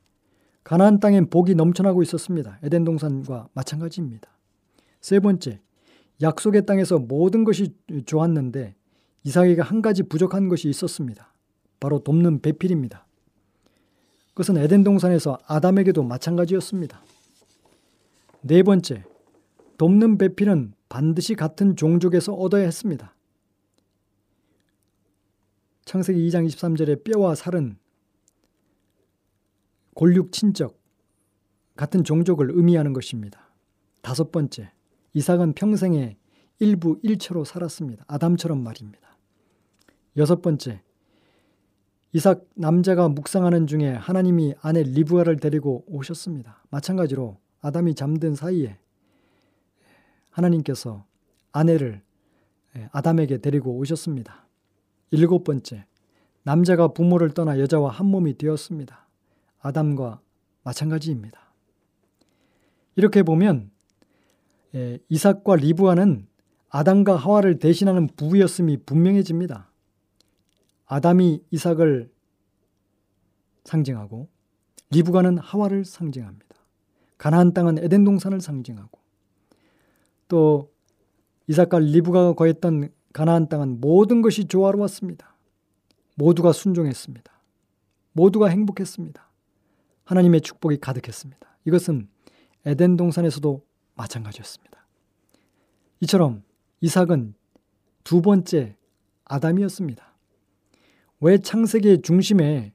가나안 0.65 1.01
땅엔 1.01 1.31
복이 1.31 1.55
넘쳐나고 1.55 2.03
있었습니다. 2.03 2.59
에덴 2.63 2.85
동산과 2.85 3.49
마찬가지입니다. 3.53 4.29
세 5.01 5.21
번째, 5.21 5.61
약속의 6.23 6.67
땅에서 6.67 6.99
모든 6.99 7.45
것이 7.45 7.75
좋았는데 8.07 8.75
이삭에게 9.25 9.61
한 9.61 9.83
가지 9.83 10.03
부족한 10.03 10.49
것이 10.49 10.69
있었습니다. 10.69 11.33
바로 11.79 11.99
돕는 11.99 12.41
배필입니다. 12.41 13.07
그것은 14.31 14.57
에덴 14.57 14.83
동산에서 14.83 15.39
아담에게도 15.47 16.03
마찬가지였습니다. 16.03 17.03
네 18.43 18.63
번째, 18.63 19.05
돕는 19.79 20.19
배필은 20.19 20.73
반드시 20.89 21.35
같은 21.35 21.77
종족에서 21.77 22.33
얻어야 22.33 22.65
했습니다. 22.65 23.15
창세기 25.85 26.29
2장 26.29 26.47
23절에 26.47 27.05
뼈와 27.05 27.35
살은 27.35 27.79
골육 29.95 30.33
친적, 30.33 30.79
같은 31.77 32.05
종족을 32.05 32.51
의미하는 32.53 32.93
것입니다. 32.93 33.51
다섯 34.03 34.31
번째, 34.33 34.71
이삭은 35.15 35.55
평생에 35.55 36.17
일부 36.59 36.99
일체로 37.03 37.45
살았습니다. 37.45 38.05
아담처럼 38.09 38.63
말입니다. 38.63 39.17
여섯 40.17 40.43
번째, 40.43 40.83
이삭 42.13 42.47
남자가 42.55 43.09
묵상하는 43.09 43.67
중에 43.67 43.91
하나님이 43.91 44.55
아내 44.61 44.83
리브아를 44.83 45.37
데리고 45.37 45.85
오셨습니다. 45.87 46.65
마찬가지로 46.71 47.39
아담이 47.61 47.95
잠든 47.95 48.35
사이에 48.35 48.79
하나님께서 50.37 51.05
아내를 51.53 52.03
예, 52.77 52.89
아담에게 52.93 53.39
데리고 53.39 53.77
오셨습니다. 53.79 54.47
일곱 55.11 55.45
번째, 55.45 55.87
남자가 56.43 56.89
부모를 56.89 57.31
떠나 57.31 57.59
여자와 57.59 57.91
한 57.91 58.07
몸이 58.07 58.37
되었습니다. 58.37 59.09
아담과 59.61 60.21
마찬가지입니다. 60.63 61.41
이렇게 62.97 63.23
보면 63.23 63.71
예, 64.75 64.99
이삭과 65.09 65.57
리브아는 65.57 66.27
아담과 66.69 67.17
하와를 67.17 67.59
대신하는 67.59 68.07
부부였음이 68.09 68.85
분명해집니다. 68.85 69.71
아담이 70.85 71.43
이삭을 71.51 72.11
상징하고 73.65 74.29
리브가는 74.91 75.39
하와를 75.39 75.85
상징합니다. 75.85 76.45
가나안 77.17 77.55
땅은 77.55 77.79
에덴 77.79 78.05
동산을 78.05 78.41
상징하고 78.41 79.06
또 80.29 80.73
이삭과 81.47 81.79
리브가가 81.79 82.35
거했던 82.35 82.91
가나안 83.13 83.49
땅은 83.49 83.81
모든 83.81 84.23
것이 84.23 84.47
조화로웠습니다. 84.47 85.37
모두가 86.15 86.53
순종했습니다. 86.53 87.33
모두가 88.13 88.49
행복했습니다. 88.49 89.31
하나님의 90.05 90.41
축복이 90.41 90.79
가득했습니다. 90.79 91.59
이것은 91.65 92.09
에덴 92.65 92.97
동산에서도 92.97 93.65
마찬가지였습니다. 93.95 94.87
이처럼 96.01 96.43
이삭은 96.81 97.35
두 98.05 98.23
번째 98.23 98.77
아담이었습니다. 99.25 100.17
왜 101.21 101.39
창세기의 101.39 102.03
중심에 102.03 102.73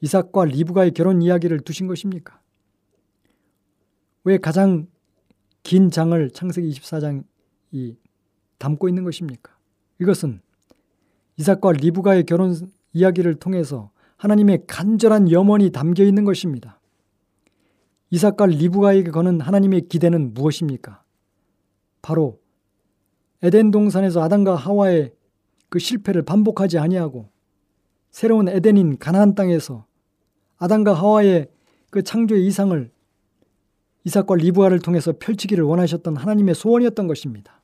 이삭과 0.00 0.46
리브가의 0.46 0.92
결혼 0.92 1.22
이야기를 1.22 1.60
두신 1.60 1.86
것입니까? 1.86 2.40
왜 4.24 4.38
가장 4.38 4.86
긴 5.64 5.90
장을 5.90 6.30
창세기 6.30 6.70
24장이 6.70 7.96
담고 8.58 8.88
있는 8.88 9.02
것입니까? 9.02 9.52
이것은 9.98 10.40
이삭과 11.38 11.72
리브가의 11.72 12.24
결혼 12.24 12.54
이야기를 12.92 13.36
통해서 13.36 13.90
하나님의 14.18 14.64
간절한 14.66 15.32
염원이 15.32 15.70
담겨 15.70 16.04
있는 16.04 16.24
것입니다. 16.24 16.80
이삭과 18.10 18.46
리브가에게 18.46 19.10
거는 19.10 19.40
하나님의 19.40 19.88
기대는 19.88 20.34
무엇입니까? 20.34 21.02
바로 22.02 22.38
에덴 23.42 23.70
동산에서 23.70 24.22
아담과 24.22 24.54
하와의 24.56 25.12
그 25.70 25.78
실패를 25.78 26.22
반복하지 26.22 26.78
아니하고 26.78 27.30
새로운 28.10 28.48
에덴인 28.48 28.98
가나안 28.98 29.34
땅에서 29.34 29.86
아담과 30.58 30.92
하와의 30.92 31.48
그 31.90 32.02
창조의 32.02 32.46
이상을 32.46 32.93
이삭과 34.04 34.36
리브아를 34.36 34.80
통해서 34.80 35.12
펼치기를 35.18 35.64
원하셨던 35.64 36.16
하나님의 36.16 36.54
소원이었던 36.54 37.06
것입니다. 37.06 37.62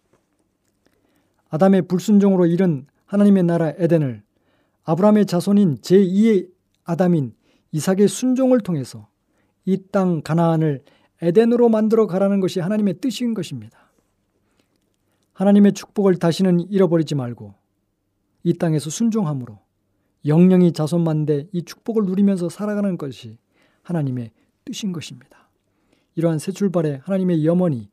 아담의 1.51 1.83
불순종으로 1.83 2.47
잃은 2.47 2.87
하나님의 3.07 3.43
나라 3.43 3.73
에덴을 3.77 4.23
아브라함의 4.85 5.27
자손인 5.27 5.79
제2의 5.79 6.49
아담인 6.85 7.35
이삭의 7.73 8.09
순종을 8.09 8.61
통해서 8.61 9.09
이 9.67 9.77
땅 9.93 10.23
가나안을 10.23 10.83
에덴으로 11.23 11.69
만들어 11.69 12.07
가라는 12.07 12.41
것이 12.41 12.61
하나님의 12.61 13.01
뜻인 13.01 13.35
것입니다. 13.35 13.93
하나님의 15.35 15.73
축복을 15.73 16.17
다시는 16.17 16.61
잃어버리지 16.71 17.15
말고 17.15 17.55
이 18.43 18.55
땅에서 18.55 18.91
순종함으로 18.91 19.59
영영이 20.27 20.73
자손만대 20.73 21.49
이 21.53 21.63
축복을 21.63 22.05
누리면서 22.05 22.49
살아가는 22.49 22.97
것이 22.97 23.39
하나님의 23.83 24.33
뜻인 24.65 24.93
것입니다. 24.93 25.40
이러한 26.15 26.39
새 26.39 26.53
출발에 26.53 27.01
하나님의 27.05 27.45
염원이 27.47 27.89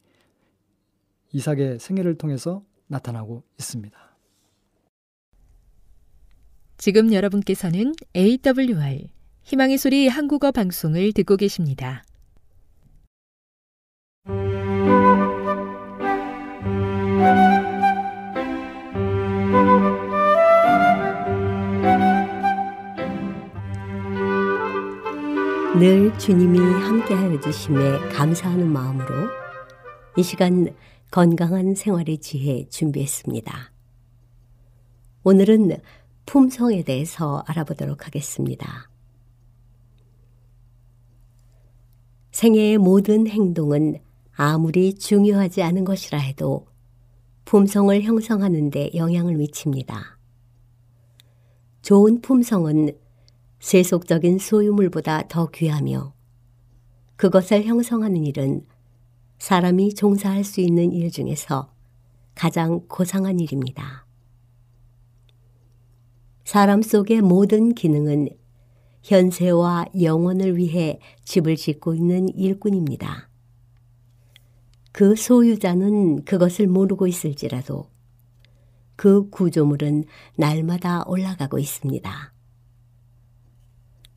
이삭의 1.34 1.80
생애를 1.80 2.18
통해서 2.18 2.64
나타나고 2.88 3.44
있습니다. 3.60 3.98
지금 6.78 7.14
여러분께서는 7.14 7.94
AWR 8.16 9.10
희망의 9.44 9.78
소리 9.78 10.08
한국어 10.08 10.52
방송을 10.52 11.14
듣고 11.14 11.38
계십니다. 11.38 12.04
늘 25.80 26.18
주님이 26.18 26.58
함께하여 26.58 27.40
주심에 27.40 28.00
감사하는 28.10 28.68
마음으로 28.68 29.30
이 30.18 30.24
시간 30.24 30.74
건강한 31.12 31.76
생활의 31.76 32.18
지혜 32.18 32.68
준비했습니다. 32.68 33.72
오늘은 35.24 35.78
품성에 36.26 36.82
대해서 36.82 37.44
알아보도록 37.46 38.08
하겠습니다. 38.08 38.90
생애의 42.32 42.80
모든 42.80 43.28
행동은 43.28 44.00
아무리 44.36 44.96
중요하지 44.96 45.62
않은 45.62 45.86
것이라 45.86 46.18
해도 46.18 46.66
품성을 47.46 48.02
형성하는 48.02 48.72
데 48.72 48.90
영향을 48.96 49.36
미칩니다. 49.36 50.18
좋은 51.84 52.22
품성은 52.22 52.98
세속적인 53.60 54.40
소유물보다 54.40 55.28
더 55.28 55.48
귀하며 55.48 56.14
그것을 57.16 57.64
형성하는 57.64 58.26
일은 58.26 58.66
사람이 59.40 59.96
종사할 59.96 60.44
수 60.44 60.62
있는 60.62 60.92
일 60.92 61.12
중에서 61.12 61.72
가장 62.36 62.82
고상한 62.88 63.40
일입니다. 63.40 64.06
사람 66.44 66.82
속의 66.82 67.22
모든 67.22 67.74
기능은 67.74 68.30
현세와 69.04 69.86
영원을 70.02 70.58
위해 70.58 71.00
집을 71.24 71.56
짓고 71.56 71.96
있는 71.96 72.30
일꾼입니다. 72.30 73.30
그 74.92 75.16
소유자는 75.16 76.26
그것을 76.26 76.68
모르고 76.68 77.08
있을지라도 77.08 77.90
그 78.96 79.30
구조물은 79.30 80.06
날마다 80.36 81.04
올라가고 81.06 81.60
있습니다. 81.60 82.37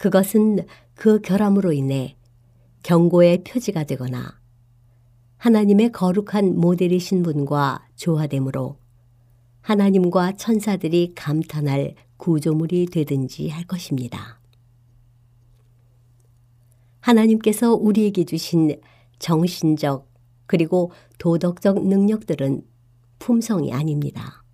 그것은 0.01 0.61
그 0.95 1.21
결함으로 1.21 1.75
인해 1.75 2.17
경고의 2.83 3.45
표지가 3.45 3.85
되거나 3.85 4.41
하나님의 5.37 5.93
거룩한 5.93 6.57
모델이신 6.59 7.23
분과 7.23 7.87
조화됨으로 7.97 8.79
하나님과 9.61 10.37
천사들이 10.37 11.13
감탄할 11.15 11.97
구조물이 12.17 12.87
되든지 12.87 13.51
할 13.51 13.65
것입니다. 13.65 14.41
하나님께서 17.01 17.75
우리에게 17.75 18.25
주신 18.25 18.81
정신적 19.19 20.11
그리고 20.47 20.93
도덕적 21.19 21.87
능력들은 21.87 22.63
품성이 23.19 23.75
아닙니다. 23.75 24.45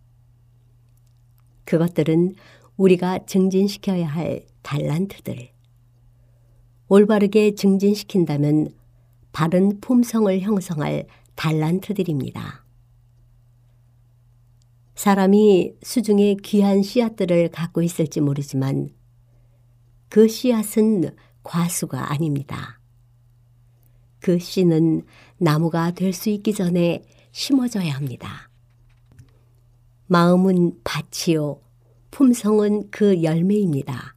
그것들은 1.67 2.35
우리가 2.77 3.27
증진시켜야 3.27 4.09
할 4.09 4.45
달란트들. 4.67 5.49
올바르게 6.89 7.55
증진시킨다면 7.55 8.71
바른 9.31 9.81
품성을 9.81 10.41
형성할 10.41 11.07
달란트들입니다. 11.37 12.65
사람이 14.97 15.75
수중에 15.85 16.35
귀한 16.43 16.83
씨앗들을 16.83 17.51
갖고 17.51 17.81
있을지 17.81 18.21
모르지만 18.21 18.89
그 20.09 20.27
씨앗은 20.27 21.15
과수가 21.45 22.11
아닙니다. 22.11 22.81
그 24.19 24.41
씨는 24.41 25.03
나무가 25.39 25.93
될 25.93 26.13
수 26.13 26.29
있기 26.31 26.53
전에 26.53 27.05
심어져야 27.31 27.95
합니다. 27.95 28.51
마음은 30.09 30.81
밭이요, 30.83 31.61
품성은 32.11 32.91
그 32.91 33.23
열매입니다. 33.23 34.16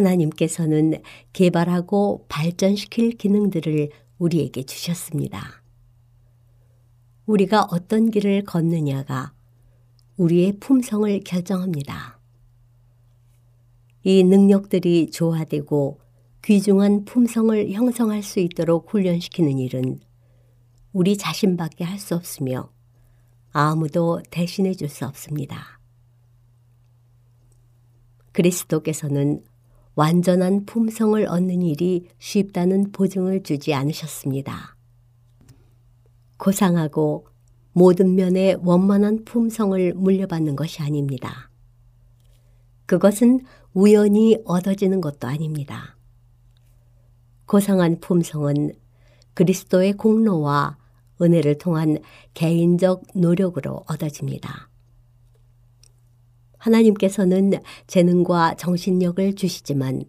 하나님께서는 0.00 1.02
개발하고 1.32 2.26
발전시킬 2.28 3.12
기능들을 3.12 3.90
우리에게 4.18 4.64
주셨습니다. 4.64 5.62
우리가 7.26 7.68
어떤 7.70 8.10
길을 8.10 8.44
걷느냐가 8.44 9.32
우리의 10.16 10.58
품성을 10.58 11.20
결정합니다. 11.24 12.18
이 14.02 14.24
능력들이 14.24 15.10
조화되고 15.10 16.00
귀중한 16.42 17.04
품성을 17.04 17.70
형성할 17.70 18.22
수 18.22 18.40
있도록 18.40 18.92
훈련시키는 18.92 19.58
일은 19.58 20.00
우리 20.92 21.16
자신밖에 21.16 21.84
할 21.84 21.98
수 21.98 22.14
없으며 22.14 22.70
아무도 23.52 24.22
대신해 24.30 24.74
줄 24.74 24.88
수 24.88 25.06
없습니다. 25.06 25.80
그리스도께서는 28.32 29.44
완전한 30.00 30.64
품성을 30.64 31.26
얻는 31.28 31.60
일이 31.60 32.08
쉽다는 32.18 32.90
보증을 32.90 33.42
주지 33.42 33.74
않으셨습니다. 33.74 34.74
고상하고 36.38 37.26
모든 37.72 38.14
면에 38.14 38.56
원만한 38.62 39.26
품성을 39.26 39.92
물려받는 39.92 40.56
것이 40.56 40.80
아닙니다. 40.80 41.50
그것은 42.86 43.40
우연히 43.74 44.38
얻어지는 44.46 45.02
것도 45.02 45.28
아닙니다. 45.28 45.98
고상한 47.44 48.00
품성은 48.00 48.72
그리스도의 49.34 49.92
공로와 49.98 50.78
은혜를 51.20 51.58
통한 51.58 51.98
개인적 52.32 53.02
노력으로 53.14 53.84
얻어집니다. 53.86 54.69
하나님께서는 56.60 57.52
재능과 57.86 58.54
정신력을 58.54 59.34
주시지만 59.34 60.04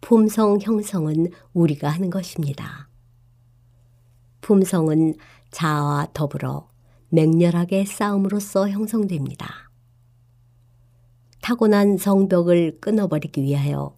품성 0.00 0.58
형성은 0.60 1.28
우리가 1.52 1.88
하는 1.88 2.10
것입니다. 2.10 2.88
품성은 4.40 5.14
자아와 5.50 6.08
더불어 6.14 6.68
맹렬하게 7.10 7.84
싸움으로써 7.84 8.68
형성됩니다. 8.68 9.70
타고난 11.42 11.96
성벽을 11.96 12.78
끊어버리기 12.80 13.42
위하여 13.42 13.96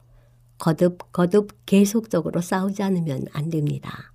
거듭 0.58 1.12
거듭 1.12 1.52
계속적으로 1.66 2.40
싸우지 2.40 2.82
않으면 2.82 3.26
안 3.32 3.50
됩니다. 3.50 4.12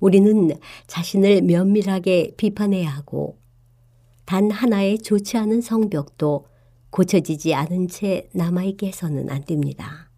우리는 0.00 0.50
자신을 0.86 1.42
면밀하게 1.42 2.34
비판해야 2.36 2.90
하고 2.90 3.38
단 4.28 4.50
하나의 4.50 4.98
좋지 4.98 5.38
않은 5.38 5.62
성벽도 5.62 6.48
고쳐지지 6.90 7.54
않은 7.54 7.88
채 7.88 8.28
남아있게 8.34 8.88
해서는 8.88 9.30
안 9.30 9.42
됩니다. 9.46 10.10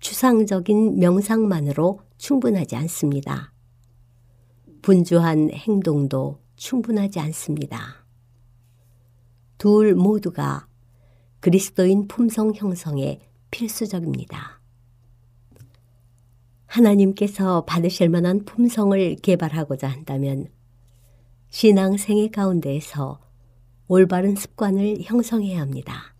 추상적인 0.00 0.98
명상만으로 0.98 2.00
충분하지 2.18 2.76
않습니다. 2.76 3.54
분주한 4.82 5.52
행동도 5.52 6.42
충분하지 6.56 7.18
않습니다. 7.18 8.04
둘 9.56 9.94
모두가 9.94 10.68
그리스도인 11.40 12.08
품성 12.08 12.52
형성에 12.54 13.20
필수적입니다. 13.50 14.60
하나님께서 16.66 17.64
받으실 17.64 18.10
만한 18.10 18.44
품성을 18.44 19.16
개발하고자 19.22 19.88
한다면 19.88 20.54
신앙생의 21.56 22.32
가운데에서 22.32 23.18
올바른 23.88 24.36
습관을 24.36 24.98
형성해야 25.00 25.62
합니다. 25.62 26.14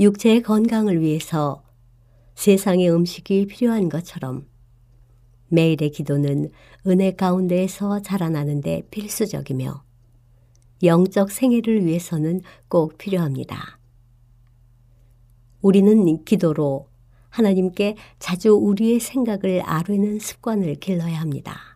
육체의 0.00 0.42
건강을 0.42 1.00
위해서 1.00 1.62
세상의 2.34 2.90
음식이 2.90 3.46
필요한 3.46 3.88
것처럼 3.88 4.48
매일의 5.46 5.92
기도는 5.92 6.50
은혜 6.88 7.12
가운데에서 7.12 8.02
자라나는데 8.02 8.88
필수적이며 8.90 9.84
영적 10.82 11.30
생애를 11.30 11.86
위해서는 11.86 12.40
꼭 12.66 12.98
필요합니다. 12.98 13.78
우리는 15.60 16.24
기도로 16.24 16.88
하나님께 17.28 17.94
자주 18.18 18.54
우리의 18.54 18.98
생각을 18.98 19.62
아뢰는 19.64 20.18
습관을 20.18 20.74
길러야 20.80 21.20
합니다. 21.20 21.71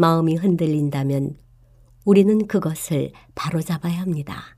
마음이 0.00 0.36
흔들린다면 0.36 1.36
우리는 2.04 2.46
그것을 2.46 3.10
바로잡아야 3.34 4.00
합니다. 4.00 4.56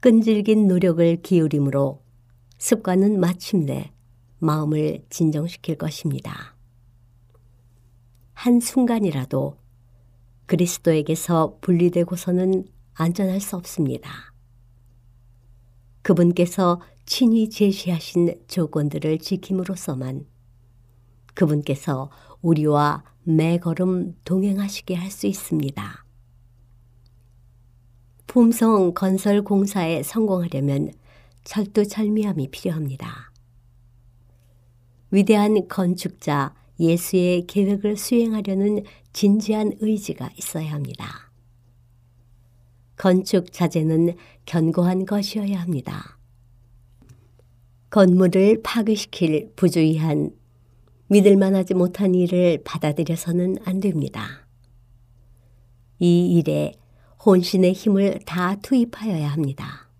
끈질긴 0.00 0.66
노력을 0.66 1.20
기울임으로 1.20 2.02
습관은 2.56 3.20
마침내 3.20 3.92
마음을 4.38 5.04
진정시킬 5.10 5.76
것입니다. 5.76 6.56
한 8.32 8.60
순간이라도 8.60 9.58
그리스도에게서 10.46 11.58
분리되고서는 11.60 12.64
안전할 12.94 13.42
수 13.42 13.56
없습니다. 13.56 14.32
그분께서 16.00 16.80
친히 17.04 17.50
제시하신 17.50 18.40
조건들을 18.48 19.18
지킴으로써만 19.18 20.24
그분께서 21.34 22.10
우리와 22.42 23.04
매걸음 23.22 24.16
동행하시게 24.24 24.94
할 24.94 25.10
수 25.10 25.26
있습니다. 25.26 26.04
품성 28.26 28.94
건설 28.94 29.42
공사에 29.42 30.02
성공하려면 30.02 30.92
철두철미함이 31.44 32.48
필요합니다. 32.50 33.32
위대한 35.10 35.66
건축자 35.68 36.54
예수의 36.78 37.46
계획을 37.46 37.96
수행하려는 37.96 38.84
진지한 39.12 39.72
의지가 39.80 40.30
있어야 40.38 40.72
합니다. 40.72 41.32
건축 42.96 43.52
자재는 43.52 44.14
견고한 44.46 45.06
것이어야 45.06 45.60
합니다. 45.60 46.18
건물을 47.90 48.60
파괴시킬 48.62 49.52
부주의한 49.56 50.30
믿을만 51.10 51.56
하지 51.56 51.74
못한 51.74 52.14
일을 52.14 52.62
받아들여서는 52.64 53.56
안 53.64 53.80
됩니다. 53.80 54.46
이 55.98 56.38
일에 56.38 56.72
혼신의 57.24 57.72
힘을 57.72 58.20
다 58.24 58.54
투입하여야 58.62 59.28
합니다. 59.28 59.90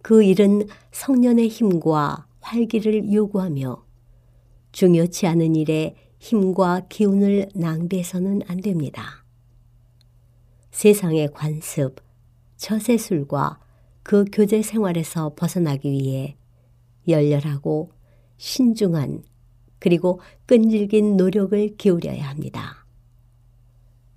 그 0.00 0.22
일은 0.22 0.68
성년의 0.92 1.48
힘과 1.48 2.28
활기를 2.38 3.12
요구하며 3.12 3.84
중요치 4.70 5.26
않은 5.26 5.56
일에 5.56 5.96
힘과 6.20 6.86
기운을 6.88 7.48
낭비해서는 7.56 8.42
안 8.46 8.60
됩니다. 8.60 9.24
세상의 10.70 11.32
관습, 11.32 11.96
처세술과 12.56 13.58
그 14.04 14.24
교제 14.32 14.62
생활에서 14.62 15.34
벗어나기 15.34 15.90
위해 15.90 16.36
열렬하고 17.08 17.90
신중한 18.36 19.24
그리고 19.82 20.20
끈질긴 20.46 21.16
노력을 21.16 21.76
기울여야 21.76 22.28
합니다. 22.28 22.86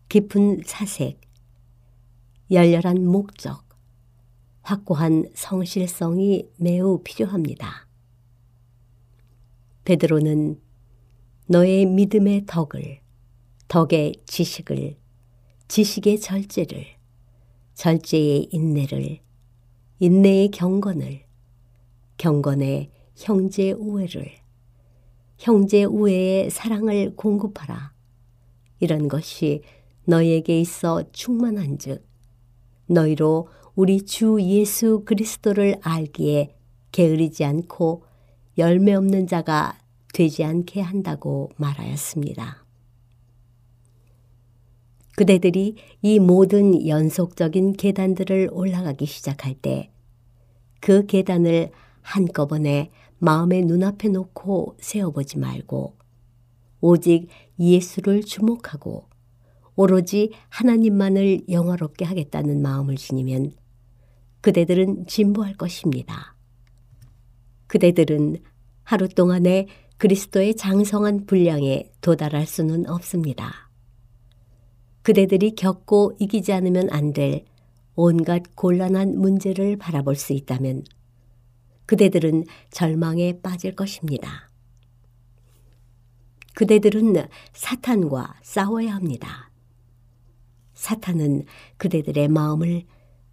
깊은 0.09 0.61
사색, 0.63 1.19
열렬한 2.51 3.03
목적, 3.07 3.67
확고한 4.61 5.31
성실성이 5.33 6.47
매우 6.57 7.01
필요합니다. 7.03 7.87
베드로는 9.85 10.61
너의 11.47 11.87
믿음의 11.87 12.43
덕을, 12.45 12.99
덕의 13.67 14.17
지식을, 14.27 14.95
지식의 15.67 16.19
절제를, 16.19 16.85
절제의 17.73 18.49
인내를, 18.51 19.17
인내의 19.97 20.51
경건을, 20.51 21.25
경건의 22.17 22.91
형제 23.15 23.71
우애를, 23.71 24.44
형제 25.37 25.83
우애의 25.83 26.49
사랑을 26.49 27.15
공급하라. 27.15 27.93
이런 28.79 29.07
것이 29.07 29.61
너희에게 30.05 30.59
있어 30.59 31.03
충만한 31.11 31.77
즉, 31.77 32.05
너희로 32.87 33.49
우리 33.75 34.03
주 34.03 34.37
예수 34.41 35.03
그리스도를 35.05 35.77
알기에 35.81 36.55
게으르지 36.91 37.43
않고 37.43 38.03
열매 38.57 38.93
없는 38.93 39.27
자가 39.27 39.77
되지 40.13 40.43
않게 40.43 40.81
한다고 40.81 41.51
말하였습니다. 41.57 42.63
그대들이 45.17 45.75
이 46.01 46.19
모든 46.19 46.87
연속적인 46.87 47.73
계단들을 47.73 48.49
올라가기 48.51 49.05
시작할 49.05 49.55
때 49.55 49.95
그 50.85 51.07
계단을 51.07 51.71
한꺼번에 52.03 52.91
마음의 53.19 53.63
눈앞에 53.65 54.09
놓고 54.09 54.77
세워보지 54.79 55.39
말고 55.39 55.97
오직 56.81 57.27
예수를 57.59 58.23
주목하고 58.23 59.09
오로지 59.75 60.31
하나님만을 60.49 61.49
영화롭게 61.49 62.05
하겠다는 62.05 62.61
마음을 62.61 62.95
지니면 62.95 63.51
그대들은 64.41 65.07
진보할 65.07 65.55
것입니다. 65.55 66.35
그대들은 67.67 68.37
하루 68.83 69.09
동안에 69.09 69.67
그리스도의 69.97 70.55
장성한 70.55 71.25
분량에 71.25 71.91
도달할 72.01 72.45
수는 72.45 72.87
없습니다. 72.89 73.69
그대들이 75.01 75.55
겪고 75.55 76.13
이기지 76.19 76.53
않으면 76.53 76.89
안 76.91 77.13
될 77.13 77.45
온갖 77.95 78.43
곤란한 78.55 79.17
문제를 79.17 79.77
바라볼 79.77 80.15
수 80.15 80.33
있다면 80.33 80.83
그대들은 81.85 82.45
절망에 82.71 83.41
빠질 83.41 83.75
것입니다. 83.75 84.51
그대들은 86.55 87.27
사탄과 87.53 88.35
싸워야 88.41 88.95
합니다. 88.95 89.51
사탄은 90.73 91.45
그대들의 91.77 92.27
마음을 92.29 92.83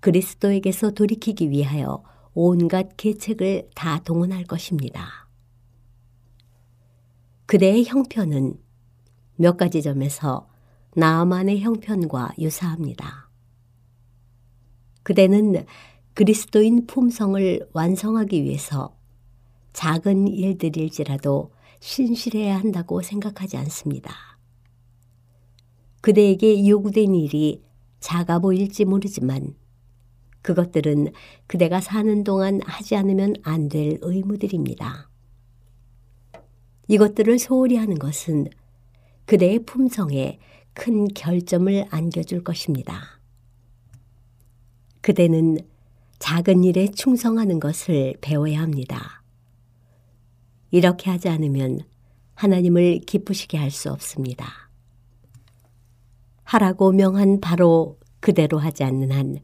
그리스도에게서 0.00 0.90
돌이키기 0.90 1.50
위하여 1.50 2.02
온갖 2.34 2.96
계책을 2.96 3.70
다 3.74 4.00
동원할 4.00 4.44
것입니다. 4.44 5.28
그대의 7.46 7.84
형편은 7.84 8.58
몇 9.36 9.56
가지 9.56 9.82
점에서 9.82 10.48
나만의 10.96 11.60
형편과 11.60 12.34
유사합니다. 12.38 13.30
그대는 15.02 15.66
그리스도인 16.14 16.86
품성을 16.86 17.68
완성하기 17.72 18.44
위해서 18.44 18.94
작은 19.72 20.28
일들일지라도 20.28 21.52
신실해야 21.80 22.58
한다고 22.58 23.00
생각하지 23.00 23.56
않습니다. 23.56 24.14
그대에게 26.02 26.68
요구된 26.68 27.14
일이 27.14 27.62
작아 28.00 28.40
보일지 28.40 28.84
모르지만 28.84 29.54
그것들은 30.42 31.12
그대가 31.46 31.80
사는 31.80 32.24
동안 32.24 32.60
하지 32.64 32.96
않으면 32.96 33.34
안 33.42 33.68
될 33.68 33.98
의무들입니다. 34.02 35.08
이것들을 36.88 37.38
소홀히 37.38 37.76
하는 37.76 37.98
것은 37.98 38.48
그대의 39.24 39.60
품성에 39.60 40.38
큰 40.74 41.06
결점을 41.08 41.86
안겨줄 41.90 42.44
것입니다. 42.44 43.20
그대는 45.00 45.58
작은 46.22 46.62
일에 46.62 46.86
충성하는 46.86 47.58
것을 47.58 48.14
배워야 48.20 48.60
합니다. 48.60 49.24
이렇게 50.70 51.10
하지 51.10 51.28
않으면 51.28 51.80
하나님을 52.36 53.00
기쁘시게 53.00 53.58
할 53.58 53.72
수 53.72 53.90
없습니다. 53.90 54.70
하라고 56.44 56.92
명한 56.92 57.40
바로 57.40 57.98
그대로 58.20 58.60
하지 58.60 58.84
않는 58.84 59.10
한 59.10 59.40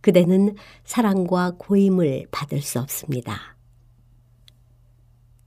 그대는 0.00 0.54
사랑과 0.84 1.56
고임을 1.58 2.28
받을 2.30 2.62
수 2.62 2.80
없습니다. 2.80 3.58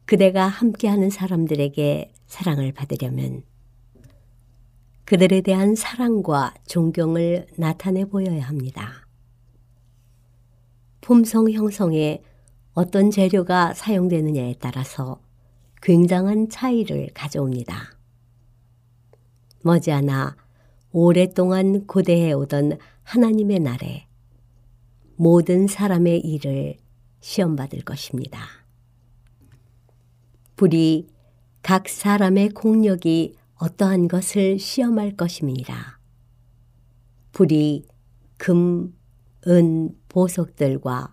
그대가 0.06 0.46
함께하는 0.46 1.10
사람들에게 1.10 2.14
사랑을 2.28 2.72
받으려면 2.74 3.42
그들에 5.06 5.42
대한 5.42 5.74
사랑과 5.74 6.54
존경을 6.68 7.48
나타내 7.58 8.06
보여야 8.06 8.44
합니다. 8.48 9.03
품성 11.04 11.52
형성에 11.52 12.24
어떤 12.74 13.12
재료가 13.12 13.74
사용되느냐에 13.74 14.56
따라서 14.58 15.22
굉장한 15.82 16.48
차이를 16.48 17.10
가져옵니다. 17.14 17.98
머지않아 19.64 20.38
오랫동안 20.94 21.86
고대해 21.88 22.32
오던 22.32 22.78
하나님의 23.04 23.60
날에 23.60 24.08
모든 25.18 25.68
사람의 25.68 26.22
일을 26.22 26.78
시험받을 27.20 27.82
것입니다. 27.82 28.40
불이 30.56 31.10
각 31.64 31.90
사람의 31.90 32.52
공력이 32.52 33.36
어떠한 33.56 34.08
것을 34.08 34.58
시험할 34.58 35.18
것임이니라. 35.18 36.00
불이 37.34 37.88
금, 38.38 38.96
은, 39.48 39.98
보석들과 40.14 41.12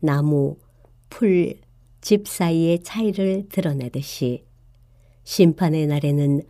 나무, 0.00 0.56
풀, 1.10 1.60
집 2.00 2.26
사이의 2.26 2.82
차이를 2.82 3.48
드러내듯이 3.50 4.44
심판의 5.24 5.86
날에는 5.86 6.40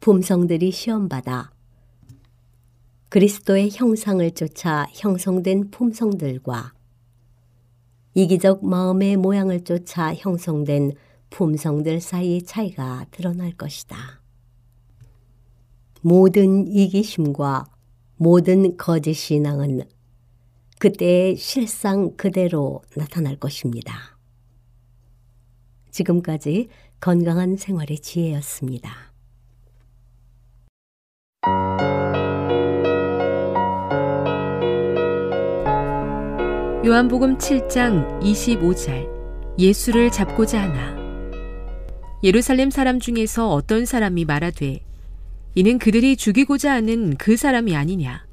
품성들이 0.00 0.70
시험받아 0.70 1.52
그리스도의 3.10 3.70
형상을 3.72 4.28
쫓아 4.30 4.86
형성된 4.92 5.70
품성들과 5.70 6.72
이기적 8.14 8.64
마음의 8.64 9.18
모양을 9.18 9.62
쫓아 9.64 10.14
형성된 10.14 10.92
품성들 11.28 12.00
사이의 12.00 12.44
차이가 12.44 13.04
드러날 13.10 13.52
것이다. 13.52 14.22
모든 16.00 16.66
이기심과 16.66 17.66
모든 18.16 18.76
거짓 18.78 19.14
신앙은 19.14 19.82
그때의 20.84 21.36
실상 21.36 22.14
그대로 22.14 22.82
나타날 22.94 23.36
것입니다. 23.36 24.18
지금까지 25.90 26.68
건강한 27.00 27.56
생활의 27.56 28.00
지혜였습니다. 28.00 28.90
요한복음 36.84 37.38
7장 37.38 38.20
25절 38.20 39.58
예수를 39.58 40.10
잡고자 40.10 40.60
하나 40.60 40.98
예루살렘 42.22 42.68
사람 42.68 43.00
중에서 43.00 43.48
어떤 43.48 43.86
사람이 43.86 44.26
말하되 44.26 44.84
이는 45.54 45.78
그들이 45.78 46.18
죽이고자 46.18 46.72
하는 46.74 47.16
그 47.16 47.38
사람이 47.38 47.74
아니냐 47.74 48.26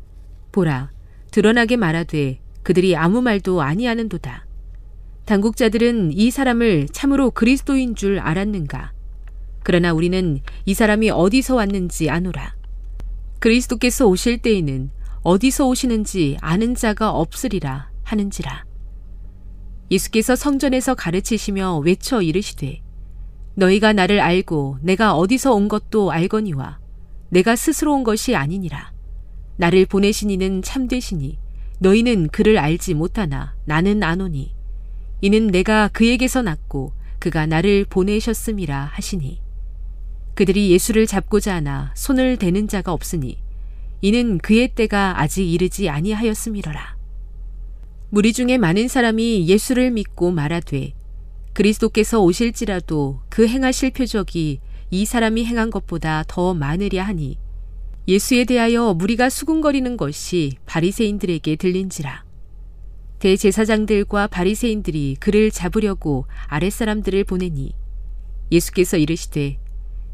보라 0.51 0.91
드러나게 1.31 1.77
말하되 1.77 2.40
그들이 2.63 2.95
아무 2.95 3.21
말도 3.21 3.61
아니하는도다 3.61 4.45
당국자들은 5.25 6.11
이 6.13 6.31
사람을 6.31 6.87
참으로 6.89 7.31
그리스도인 7.31 7.95
줄 7.95 8.19
알았는가 8.19 8.91
그러나 9.63 9.93
우리는 9.93 10.39
이 10.65 10.73
사람이 10.73 11.09
어디서 11.11 11.55
왔는지 11.55 12.09
아노라 12.09 12.55
그리스도께서 13.39 14.05
오실 14.07 14.37
때에는 14.37 14.91
어디서 15.23 15.67
오시는지 15.67 16.37
아는 16.41 16.75
자가 16.75 17.11
없으리라 17.11 17.91
하는지라. 18.03 18.65
예수께서 19.89 20.35
성전에서 20.35 20.95
가르치시며 20.95 21.79
외쳐 21.79 22.21
이르시되 22.21 22.81
너희가 23.55 23.93
나를 23.93 24.19
알고 24.19 24.77
내가 24.81 25.15
어디서 25.15 25.53
온 25.53 25.67
것도 25.67 26.11
알거니와 26.11 26.79
내가 27.29 27.55
스스로 27.55 27.93
온 27.93 28.03
것이 28.03 28.35
아니니라. 28.35 28.91
나를 29.57 29.85
보내신 29.85 30.29
이는 30.29 30.61
참되시니 30.61 31.37
너희는 31.81 32.27
그를 32.27 32.59
알지 32.59 32.93
못하나 32.93 33.55
나는 33.65 34.03
아노니 34.03 34.53
이는 35.21 35.47
내가 35.47 35.87
그에게서 35.87 36.43
났고 36.43 36.93
그가 37.17 37.47
나를 37.47 37.85
보내셨음이라 37.89 38.91
하시니 38.93 39.41
그들이 40.35 40.69
예수를 40.71 41.07
잡고자 41.07 41.55
하나 41.55 41.91
손을 41.95 42.37
대는 42.37 42.67
자가 42.67 42.93
없으니 42.93 43.39
이는 44.01 44.37
그의 44.37 44.69
때가 44.69 45.19
아직 45.19 45.47
이르지 45.47 45.89
아니하였음이러라. 45.89 46.97
무리 48.09 48.33
중에 48.33 48.57
많은 48.57 48.87
사람이 48.87 49.47
예수를 49.47 49.89
믿고 49.91 50.31
말하되 50.31 50.93
그리스도께서 51.53 52.21
오실지라도 52.21 53.21
그 53.29 53.47
행하실 53.47 53.91
표적이 53.91 54.59
이 54.91 55.05
사람이 55.05 55.45
행한 55.45 55.71
것보다 55.71 56.23
더 56.27 56.53
많으랴 56.53 57.03
하니 57.03 57.37
예수에 58.07 58.45
대하여 58.45 58.95
무리가 58.95 59.29
수군거리는 59.29 59.95
것이 59.95 60.53
바리새인들에게 60.65 61.55
들린지라. 61.55 62.23
대제사장들과 63.19 64.25
바리새인들이 64.27 65.17
그를 65.19 65.51
잡으려고 65.51 66.25
아랫사람들을 66.47 67.23
보내니 67.25 67.73
예수께서 68.51 68.97
이르시되 68.97 69.59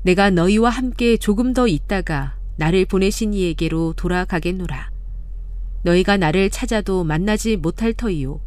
내가 0.04 0.30
너희와 0.30 0.69
함께 0.69 1.15
조금 1.15 1.54
더 1.54 1.69
있다가 1.69 2.36
나를 2.58 2.86
보내신 2.86 3.34
이에게로 3.34 3.93
돌아가겠노라. 3.93 4.91
너희가 5.84 6.17
나를 6.17 6.50
찾아도 6.50 7.06
만나지 7.06 7.56
못할 7.56 7.93
터이요 7.93 8.41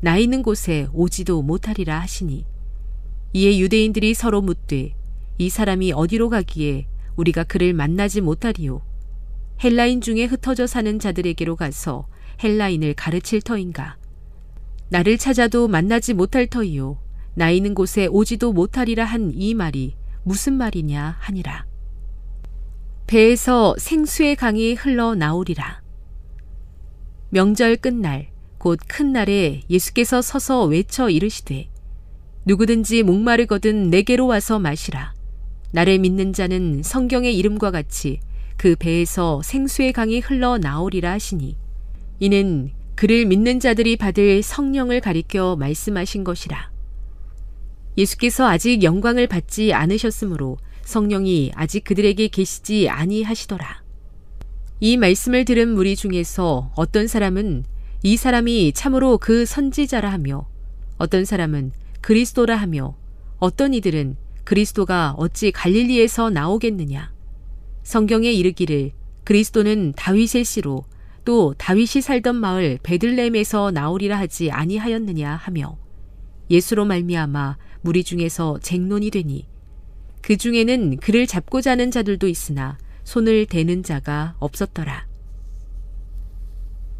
나 0.00 0.16
있는 0.16 0.42
곳에 0.42 0.88
오지도 0.94 1.42
못하리라 1.42 2.00
하시니. 2.00 2.46
이에 3.34 3.58
유대인들이 3.58 4.14
서로 4.14 4.40
묻되 4.40 4.94
이 5.36 5.50
사람이 5.50 5.92
어디로 5.92 6.30
가기에 6.30 6.86
우리가 7.16 7.44
그를 7.44 7.74
만나지 7.74 8.22
못하리요 8.22 8.85
헬라인 9.62 10.00
중에 10.00 10.24
흩어져 10.24 10.66
사는 10.66 10.98
자들에게로 10.98 11.56
가서 11.56 12.06
헬라인을 12.42 12.94
가르칠 12.94 13.40
터인가? 13.40 13.96
나를 14.90 15.18
찾아도 15.18 15.66
만나지 15.68 16.14
못할 16.14 16.46
터이요. 16.46 16.98
나 17.34 17.50
있는 17.50 17.74
곳에 17.74 18.06
오지도 18.06 18.52
못하리라 18.52 19.04
한 19.04 19.32
이 19.34 19.54
말이 19.54 19.94
무슨 20.22 20.54
말이냐 20.54 21.16
하니라. 21.20 21.66
배에서 23.06 23.74
생수의 23.78 24.36
강이 24.36 24.74
흘러 24.74 25.14
나오리라. 25.14 25.82
명절 27.30 27.76
끝날 27.76 28.28
곧 28.58 28.78
큰 28.88 29.12
날에 29.12 29.62
예수께서 29.70 30.22
서서 30.22 30.64
외쳐 30.64 31.08
이르시되 31.08 31.68
누구든지 32.44 33.02
목마르거든 33.02 33.90
내게로 33.90 34.26
와서 34.26 34.58
마시라. 34.58 35.14
나를 35.72 35.98
믿는 35.98 36.32
자는 36.32 36.82
성경의 36.82 37.36
이름과 37.36 37.70
같이 37.70 38.20
그 38.56 38.74
배에서 38.76 39.42
생수의 39.42 39.92
강이 39.92 40.20
흘러 40.20 40.58
나오리라 40.58 41.12
하시니 41.12 41.56
이는 42.20 42.70
그를 42.94 43.26
믿는 43.26 43.60
자들이 43.60 43.96
받을 43.96 44.42
성령을 44.42 45.00
가리켜 45.00 45.56
말씀하신 45.56 46.24
것이라. 46.24 46.70
예수께서 47.98 48.46
아직 48.48 48.82
영광을 48.82 49.26
받지 49.26 49.72
않으셨으므로 49.72 50.56
성령이 50.82 51.52
아직 51.54 51.84
그들에게 51.84 52.28
계시지 52.28 52.88
아니하시더라. 52.88 53.82
이 54.80 54.96
말씀을 54.96 55.44
들은 55.44 55.68
무리 55.68 55.96
중에서 55.96 56.70
어떤 56.74 57.06
사람은 57.06 57.64
이 58.02 58.16
사람이 58.16 58.72
참으로 58.72 59.18
그 59.18 59.44
선지자라 59.44 60.10
하며 60.10 60.46
어떤 60.96 61.24
사람은 61.24 61.72
그리스도라 62.00 62.56
하며 62.56 62.94
어떤 63.38 63.74
이들은 63.74 64.16
그리스도가 64.44 65.14
어찌 65.18 65.50
갈릴리에서 65.50 66.30
나오겠느냐. 66.30 67.15
성경에 67.86 68.32
이르기를 68.32 68.90
그리스도는 69.22 69.92
다윗의 69.94 70.42
씨로 70.44 70.82
또 71.24 71.54
다윗이 71.56 72.02
살던 72.02 72.34
마을 72.34 72.80
베들레헴에서 72.82 73.70
나오리라 73.70 74.18
하지 74.18 74.50
아니하였느냐 74.50 75.36
하며 75.36 75.78
예수로 76.50 76.84
말미암아 76.84 77.56
무리 77.82 78.02
중에서 78.02 78.58
쟁론이 78.60 79.10
되니 79.10 79.46
그 80.20 80.36
중에는 80.36 80.96
그를 80.96 81.28
잡고자 81.28 81.70
하는 81.70 81.92
자들도 81.92 82.26
있으나 82.26 82.76
손을 83.04 83.46
대는 83.46 83.84
자가 83.84 84.34
없었더라. 84.40 85.06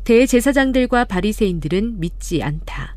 대제사장들과 0.04 1.06
바리새인들은 1.06 1.98
믿지 1.98 2.44
않다. 2.44 2.94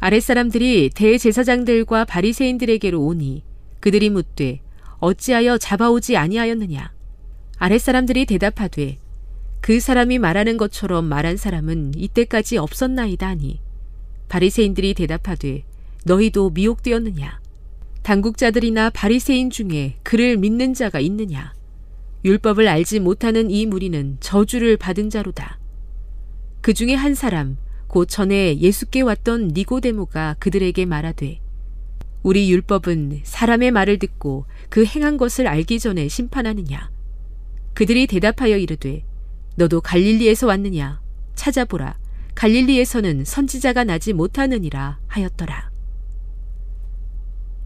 아랫사람들이 0.00 0.90
대제사장들과 0.96 2.06
바리새인들에게로 2.06 3.00
오니 3.00 3.44
그들이 3.78 4.10
묻되 4.10 4.62
어찌하여 5.02 5.58
잡아오지 5.58 6.16
아니하였느냐? 6.16 6.92
아랫사람들이 7.58 8.24
대답하되 8.24 8.98
그 9.60 9.80
사람이 9.80 10.20
말하는 10.20 10.56
것처럼 10.56 11.06
말한 11.06 11.36
사람은 11.36 11.94
이때까지 11.96 12.56
없었나이다 12.56 13.26
하니. 13.26 13.60
바리새인들이 14.28 14.94
대답하되 14.94 15.64
너희도 16.04 16.50
미혹되었느냐? 16.50 17.40
당국자들이나 18.02 18.90
바리새인 18.90 19.50
중에 19.50 19.96
그를 20.04 20.36
믿는 20.36 20.72
자가 20.72 21.00
있느냐? 21.00 21.52
율법을 22.24 22.68
알지 22.68 23.00
못하는 23.00 23.50
이 23.50 23.66
무리는 23.66 24.18
저주를 24.20 24.76
받은 24.76 25.10
자로다. 25.10 25.58
그 26.60 26.74
중에 26.74 26.94
한 26.94 27.16
사람 27.16 27.56
곧 27.88 28.06
전에 28.08 28.56
예수께 28.60 29.00
왔던 29.00 29.48
니고데모가 29.48 30.36
그들에게 30.38 30.86
말하되 30.86 31.40
우리 32.22 32.52
율법은 32.52 33.22
사람의 33.24 33.72
말을 33.72 33.98
듣고 33.98 34.44
그 34.72 34.86
행한 34.86 35.18
것을 35.18 35.48
알기 35.48 35.78
전에 35.78 36.08
심판하느냐 36.08 36.90
그들이 37.74 38.06
대답하여 38.06 38.56
이르되 38.56 39.04
너도 39.54 39.82
갈릴리에서 39.82 40.46
왔느냐 40.46 40.98
찾아보라 41.34 41.98
갈릴리에서는 42.34 43.26
선지자가 43.26 43.84
나지 43.84 44.14
못하느니라 44.14 44.98
하였더라. 45.08 45.70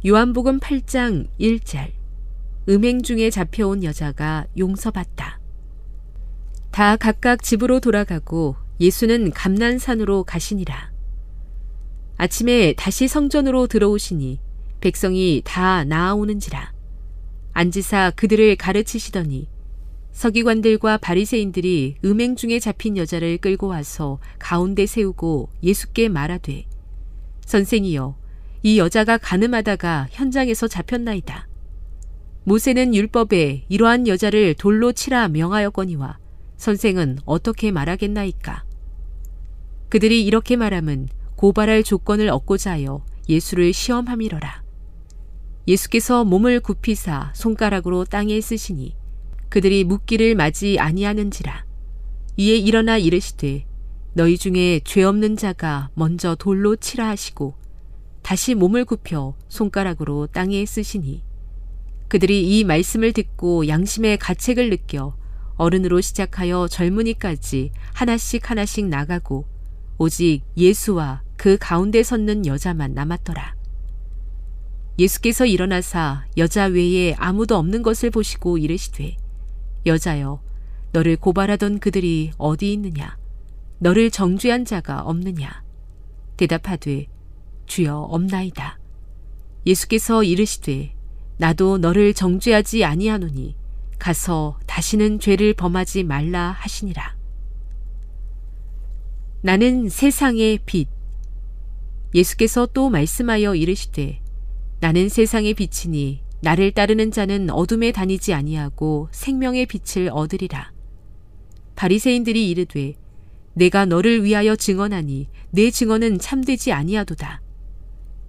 요한복음 0.04 0.59
8장 0.59 1.28
1절 1.38 1.92
음행 2.68 3.02
중에 3.02 3.30
잡혀온 3.30 3.84
여자가 3.84 4.46
용서받다. 4.59 5.38
다 6.72 6.96
각각 6.96 7.44
집으로 7.44 7.78
돌아가고 7.78 8.57
예수는 8.80 9.30
감난산으로 9.30 10.24
가시니라. 10.24 10.90
아침에 12.16 12.72
다시 12.76 13.07
성전으로 13.07 13.68
들어오시니 13.68 14.40
백성이 14.80 15.42
다 15.44 15.84
나아오는지라. 15.84 16.76
앉으사 17.57 18.12
그들을 18.16 18.57
가르치시더니 18.57 19.48
서기관들과 20.12 20.98
바리새인들이 20.98 21.96
음행 22.04 22.36
중에 22.36 22.59
잡힌 22.59 22.98
여자를 22.98 23.38
끌고 23.38 23.68
와서 23.68 24.18
가운데 24.38 24.84
세우고 24.84 25.48
예수께 25.62 26.11
말하되 26.11 26.66
선생이여 27.46 28.14
이 28.62 28.78
여자가 28.78 29.16
가늠하다가 29.16 30.09
현장에서 30.11 30.68
잡혔나이다. 30.68 31.48
모세는 32.44 32.94
율법에 32.94 33.64
이러한 33.70 34.07
여자를 34.07 34.52
돌로 34.52 34.92
치라 34.92 35.28
명하였거니와 35.28 36.18
선생은 36.59 37.20
어떻게 37.24 37.70
말하겠나이까? 37.70 38.64
그들이 39.88 40.26
이렇게 40.26 40.57
말함은 40.57 41.09
고발할 41.36 41.84
조건을 41.84 42.28
얻고자 42.28 42.72
하여 42.72 43.02
예수를 43.30 43.72
시험함이러라. 43.72 44.65
예수께서 45.68 46.24
몸을 46.24 46.60
굽히사 46.60 47.32
손가락으로 47.34 48.04
땅에 48.04 48.40
쓰시니 48.40 48.94
그들이 49.48 49.82
묻기를 49.84 50.34
맞이 50.36 50.78
아니하는지라. 50.78 51.64
이에 52.36 52.56
일어나 52.56 52.98
이르시되 52.98 53.66
너희 54.12 54.38
중에 54.38 54.80
죄 54.84 55.02
없는 55.02 55.36
자가 55.36 55.90
먼저 55.94 56.36
돌로 56.36 56.76
치라 56.76 57.08
하시고 57.08 57.54
다시 58.22 58.54
몸을 58.54 58.84
굽혀 58.84 59.34
손가락으로 59.48 60.28
땅에 60.28 60.64
쓰시니 60.64 61.24
그들이 62.08 62.58
이 62.58 62.64
말씀을 62.64 63.12
듣고 63.12 63.66
양심의 63.66 64.18
가책을 64.18 64.70
느껴 64.70 65.16
어른으로 65.56 66.00
시작하여 66.00 66.68
젊은이까지 66.68 67.72
하나씩 67.92 68.50
하나씩 68.50 68.86
나가고 68.86 69.46
오직 69.98 70.42
예수와 70.56 71.22
그 71.36 71.56
가운데 71.58 72.02
섰는 72.02 72.46
여자만 72.46 72.94
남았더라. 72.94 73.55
예수께서 74.99 75.44
일어나사 75.44 76.24
여자 76.38 76.64
외에 76.64 77.14
아무도 77.18 77.57
없는 77.57 77.82
것을 77.82 78.11
보시고 78.11 78.57
이르시되 78.59 79.16
여자여, 79.84 80.40
너를 80.92 81.16
고발하던 81.16 81.78
그들이 81.78 82.32
어디 82.38 82.72
있느냐? 82.72 83.16
너를 83.78 84.11
정죄한 84.11 84.64
자가 84.64 85.03
없느냐? 85.03 85.62
대답하되, 86.36 87.07
주여 87.66 87.97
없나이다. 88.11 88.78
예수께서 89.66 90.24
이르시되, 90.24 90.94
나도 91.36 91.78
너를 91.78 92.14
정죄하지 92.14 92.84
아니하노니 92.84 93.55
가서 93.99 94.59
다시는 94.66 95.20
죄를 95.20 95.55
범하지 95.55 96.05
말라 96.05 96.51
하시니라. 96.59 97.16
나는 99.42 99.88
세상의 99.88 100.61
빛. 100.66 100.88
예수께서 102.14 102.66
또 102.66 102.88
말씀하여 102.88 103.55
이르시되, 103.55 104.20
나는 104.79 105.09
세상의 105.09 105.55
빛이니 105.55 106.22
나를 106.41 106.70
따르는 106.72 107.11
자는 107.11 107.51
어둠에 107.51 107.93
다니지 107.93 108.35
아니하고 108.35 109.09
생명의 109.11 109.66
빛을 109.66 110.11
얻으리라. 110.12 110.70
바리새인들이 111.77 112.51
이르되 112.51 112.95
내가 113.55 113.87
너를 113.87 114.22
위하여 114.22 114.55
증언하니 114.55 115.29
내 115.51 115.70
증언은 115.70 116.18
참되지 116.18 116.72
아니하도다. 116.72 117.41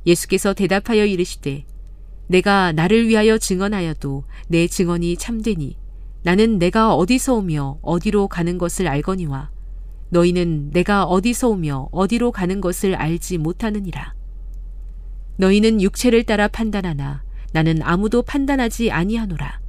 예수께서 0.06 0.54
대답하여 0.54 1.06
이르시되 1.06 1.66
내가 2.28 2.72
나를 2.72 3.08
위하여 3.08 3.38
증언하여도 3.38 4.24
내 4.48 4.68
증언이 4.68 5.18
참되니 5.18 5.78
나는 6.24 6.60
내가 6.60 6.96
어디서 6.96 7.36
오며 7.36 7.78
어디로 7.82 8.30
가는 8.30 8.58
것을 8.58 8.88
알거니와 8.88 9.52
너희는 10.10 10.72
내가 10.72 11.04
어디서 11.04 11.50
오며 11.50 11.90
어디로 11.92 12.32
가는 12.32 12.62
것을 12.62 12.96
알지 12.96 13.38
못하느니라. 13.38 14.17
너희는 15.38 15.82
육체를 15.82 16.24
따라 16.24 16.48
판단하나 16.48 17.24
나는 17.54 17.82
아무도 17.82 18.22
판단하지 18.22 18.92
아니하노라. 18.92 19.60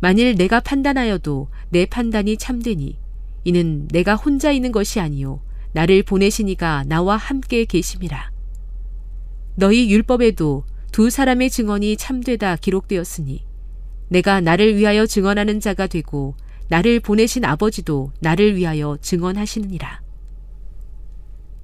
만일 0.00 0.34
내가 0.34 0.60
판단하여도 0.60 1.48
내 1.70 1.86
판단이 1.86 2.36
참되니 2.36 2.98
이는 3.44 3.88
내가 3.88 4.14
혼자 4.14 4.50
있는 4.50 4.72
것이 4.72 5.00
아니요 5.00 5.40
나를 5.72 6.02
보내시니가 6.02 6.84
나와 6.86 7.16
함께 7.16 7.64
계심이라. 7.64 8.30
너희 9.54 9.90
율법에도 9.90 10.64
두 10.92 11.10
사람의 11.10 11.50
증언이 11.50 11.96
참되다 11.96 12.56
기록되었으니 12.56 13.44
내가 14.08 14.40
나를 14.40 14.76
위하여 14.76 15.06
증언하는 15.06 15.60
자가 15.60 15.86
되고 15.86 16.36
나를 16.68 17.00
보내신 17.00 17.44
아버지도 17.44 18.12
나를 18.20 18.56
위하여 18.56 18.98
증언하시느니라. 19.00 20.02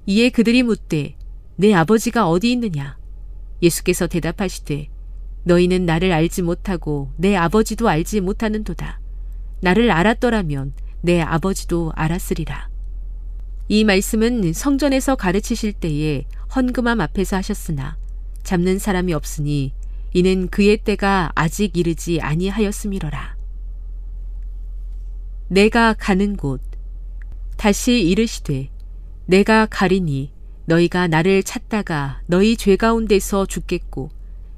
이에 0.05 0.29
그들이 0.29 0.63
묻되 0.63 1.15
내 1.55 1.73
아버지가 1.73 2.29
어디 2.29 2.51
있느냐? 2.51 2.98
예수께서 3.61 4.07
대답하시되 4.07 4.89
너희는 5.43 5.85
나를 5.85 6.11
알지 6.11 6.41
못하고 6.41 7.11
내 7.17 7.35
아버지도 7.35 7.89
알지 7.89 8.21
못하는도다. 8.21 8.99
나를 9.61 9.91
알았더라면 9.91 10.73
내 11.01 11.21
아버지도 11.21 11.91
알았으리라. 11.95 12.69
이 13.67 13.83
말씀은 13.83 14.53
성전에서 14.53 15.15
가르치실 15.15 15.73
때에 15.73 16.25
헌금함 16.55 17.01
앞에서 17.01 17.37
하셨으나 17.37 17.97
잡는 18.43 18.79
사람이 18.79 19.13
없으니 19.13 19.73
이는 20.13 20.47
그의 20.47 20.77
때가 20.77 21.31
아직 21.35 21.77
이르지 21.77 22.19
아니하였음이로라. 22.19 23.37
내가 25.49 25.93
가는 25.93 26.35
곳 26.35 26.61
다시 27.57 28.01
이르시되 28.01 28.69
내가 29.25 29.65
가리니 29.65 30.31
너희가 30.69 31.07
나를 31.07 31.41
찾다가 31.41 32.21
너희 32.27 32.55
죄 32.55 32.75
가운데서 32.75 33.47
죽겠고 33.47 34.11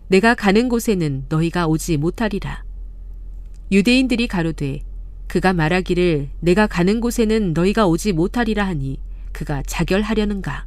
내가 0.09 0.35
가는 0.35 0.67
곳에는 0.67 1.27
너희가 1.29 1.67
오지 1.67 1.95
못하리라. 1.95 2.65
유대인들이 3.71 4.27
가로되 4.27 4.81
그가 5.27 5.53
말하기를 5.53 6.31
내가 6.41 6.67
가는 6.67 6.99
곳에는 6.99 7.53
너희가 7.53 7.87
오지 7.87 8.11
못하리라 8.11 8.67
하니 8.67 8.99
그가 9.31 9.63
자결하려는가. 9.65 10.65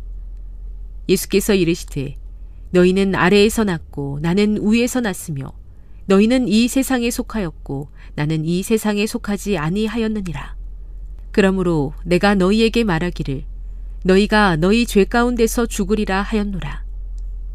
예수께서 1.10 1.52
이르시되 1.52 2.16
너희는 2.70 3.14
아래에서 3.14 3.64
났고 3.64 4.20
나는 4.22 4.56
위에서 4.62 5.02
났으며 5.02 5.52
너희는 6.06 6.48
이 6.48 6.68
세상에 6.68 7.10
속하였고 7.10 7.90
나는 8.14 8.46
이 8.46 8.62
세상에 8.62 9.06
속하지 9.06 9.58
아니하였느니라. 9.58 10.56
그러므로 11.32 11.92
내가 12.02 12.34
너희에게 12.34 12.84
말하기를 12.84 13.44
너희가 14.06 14.56
너희 14.56 14.84
죄 14.84 15.04
가운데서 15.04 15.64
죽으리라 15.64 16.20
하였노라. 16.20 16.84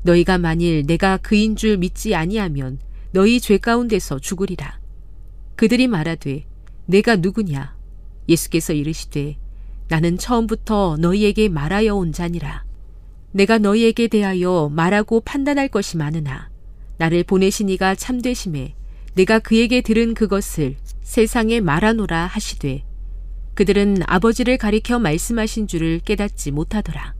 너희가 0.01 0.39
만일 0.39 0.83
내가 0.87 1.17
그인 1.17 1.55
줄 1.55 1.77
믿지 1.77 2.15
아니하면 2.15 2.79
너희 3.11 3.39
죄 3.39 3.59
가운데서 3.59 4.17
죽으리라. 4.17 4.79
그들이 5.55 5.85
말하되 5.85 6.45
내가 6.87 7.17
누구냐? 7.17 7.75
예수께서 8.27 8.73
이르시되 8.73 9.37
나는 9.89 10.17
처음부터 10.17 10.97
너희에게 10.99 11.49
말하여 11.49 11.93
온 11.93 12.11
자니라. 12.11 12.63
내가 13.31 13.59
너희에게 13.59 14.07
대하여 14.07 14.71
말하고 14.73 15.21
판단할 15.21 15.67
것이 15.67 15.97
많으나 15.97 16.49
나를 16.97 17.23
보내신 17.25 17.69
이가 17.69 17.93
참되심에 17.93 18.73
내가 19.13 19.37
그에게 19.37 19.81
들은 19.81 20.15
그것을 20.15 20.77
세상에 21.01 21.59
말하노라 21.59 22.25
하시되 22.25 22.88
그들은 23.59 24.03
아버지를 24.07 24.57
가리켜 24.57 24.99
말씀하신 24.99 25.67
줄을 25.67 25.99
깨닫지 25.99 26.51
못하더라. 26.51 27.13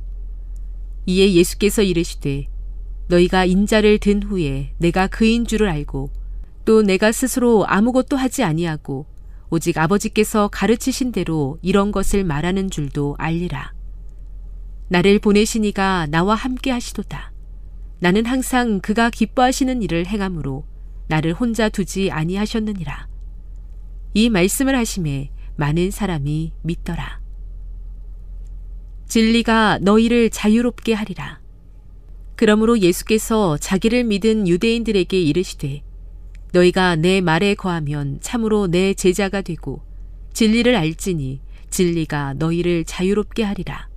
이에 1.06 1.34
예수께서 1.34 1.82
이르시되 1.82 2.48
너희가 3.10 3.44
인자를 3.44 3.98
든 3.98 4.24
후에 4.24 4.74
내가 4.78 5.08
그인 5.08 5.46
줄을 5.46 5.68
알고 5.68 6.10
또 6.64 6.82
내가 6.82 7.12
스스로 7.12 7.66
아무것도 7.68 8.16
하지 8.16 8.46
아니하고 8.46 9.06
오직 9.50 9.78
아버지께서 9.78 10.48
가르치신 10.48 11.12
대로 11.12 11.58
이런 11.62 11.92
것을 11.92 12.24
말하는 12.24 12.70
줄도 12.70 13.18
알리라. 13.20 13.74
나를 14.88 15.20
보내시니가 15.20 16.08
나와 16.10 16.36
함께 16.36 16.72
하시도다. 16.72 17.34
나는 18.00 18.26
항상 18.26 18.80
그가 18.80 19.10
기뻐하시는 19.10 19.82
일을 19.82 20.06
행함으로 20.06 20.64
나를 21.10 21.34
혼자 21.34 21.68
두지 21.68 22.12
아니하셨느니라. 22.12 23.10
이 24.14 24.30
말씀을 24.30 24.78
하심에 24.78 25.32
많은 25.60 25.91
사람이 25.91 26.53
믿더라. 26.62 27.20
진리가 29.07 29.80
너희를 29.82 30.30
자유롭게 30.30 30.93
하리라. 30.93 31.41
그러므로 32.38 32.80
예수께서 32.80 33.57
자기를 33.57 34.05
믿은 34.05 34.47
유대인들에게 34.47 35.20
이르시되 35.20 35.84
너희가 36.53 36.95
내 36.95 37.20
말에 37.20 37.55
거하면 37.55 38.20
참으로 38.22 38.68
내 38.68 38.93
제자가 38.93 39.41
되고 39.41 39.82
진리를 40.32 40.74
알지니 40.74 41.41
진리가 41.70 42.36
너희를 42.36 42.86
자유롭게 42.86 43.43
하리라. 43.43 43.89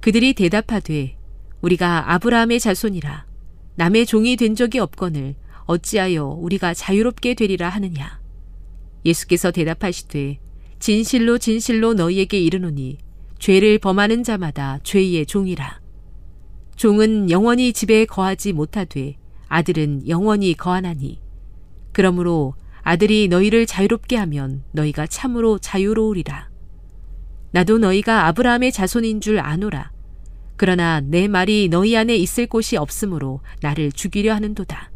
그들이 0.00 0.34
대답하되 0.34 1.16
우리가 1.60 2.12
아브라함의 2.14 2.58
자손이라 2.58 3.26
남의 3.76 4.06
종이 4.06 4.34
된 4.34 4.56
적이 4.56 4.80
없거늘 4.80 5.36
어찌하여 5.66 6.24
우리가 6.26 6.74
자유롭게 6.74 7.34
되리라 7.34 7.68
하느냐. 7.68 8.19
예수께서 9.04 9.50
대답하시되 9.50 10.38
진실로 10.78 11.38
진실로 11.38 11.94
너희에게 11.94 12.40
이르노니 12.40 12.98
죄를 13.38 13.78
범하는 13.78 14.22
자마다 14.22 14.78
죄의 14.82 15.26
종이라. 15.26 15.80
종은 16.76 17.30
영원히 17.30 17.72
집에 17.72 18.04
거하지 18.04 18.52
못하되 18.52 19.16
아들은 19.48 20.08
영원히 20.08 20.54
거하나니 20.54 21.20
그러므로 21.92 22.54
아들이 22.82 23.28
너희를 23.28 23.66
자유롭게 23.66 24.16
하면 24.16 24.62
너희가 24.72 25.06
참으로 25.06 25.58
자유로우리라. 25.58 26.48
나도 27.52 27.78
너희가 27.78 28.26
아브라함의 28.28 28.72
자손인 28.72 29.20
줄 29.20 29.40
아노라. 29.40 29.90
그러나 30.56 31.00
내 31.00 31.26
말이 31.26 31.68
너희 31.70 31.96
안에 31.96 32.16
있을 32.16 32.46
곳이 32.46 32.76
없으므로 32.76 33.40
나를 33.60 33.92
죽이려 33.92 34.34
하는도다. 34.34 34.90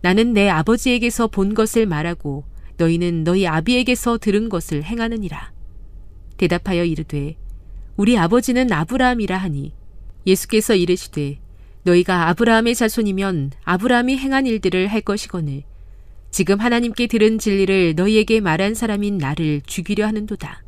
나는 0.00 0.32
내 0.32 0.48
아버지에게서 0.48 1.28
본 1.28 1.54
것을 1.54 1.86
말하고 1.86 2.44
너희는 2.76 3.24
너희 3.24 3.46
아비에게서 3.46 4.18
들은 4.18 4.48
것을 4.48 4.84
행하느니라. 4.84 5.52
대답하여 6.36 6.84
이르되 6.84 7.36
우리 7.96 8.18
아버지는 8.18 8.72
아브라함이라 8.72 9.36
하니 9.36 9.72
예수께서 10.26 10.74
이르시되 10.74 11.38
너희가 11.84 12.28
아브라함의 12.28 12.74
자손이면 12.74 13.52
아브라함이 13.64 14.16
행한 14.16 14.46
일들을 14.46 14.86
할 14.88 15.00
것이거늘 15.00 15.62
지금 16.30 16.60
하나님께 16.60 17.08
들은 17.08 17.38
진리를 17.38 17.94
너희에게 17.94 18.40
말한 18.40 18.74
사람인 18.74 19.18
나를 19.18 19.60
죽이려 19.66 20.06
하는도다. 20.06 20.64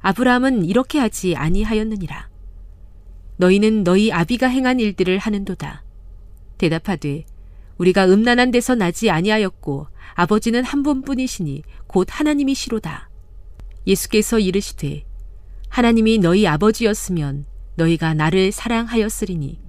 아브라함은 0.00 0.64
이렇게 0.64 0.98
하지 0.98 1.36
아니하였느니라. 1.36 2.30
너희는 3.36 3.84
너희 3.84 4.10
아비가 4.10 4.48
행한 4.48 4.80
일들을 4.80 5.18
하는도다. 5.18 5.84
대답하되 6.56 7.26
우리가 7.78 8.06
음란한 8.06 8.50
데서 8.50 8.74
나지 8.74 9.10
아니하였고 9.10 9.86
아버지는 10.14 10.64
한 10.64 10.82
분뿐이시니 10.82 11.62
곧 11.86 12.08
하나님이시로다. 12.10 13.10
예수께서 13.86 14.38
이르시되 14.38 15.04
하나님이 15.68 16.18
너희 16.18 16.46
아버지였으면 16.46 17.44
너희가 17.76 18.14
나를 18.14 18.50
사랑하였으리니 18.52 19.60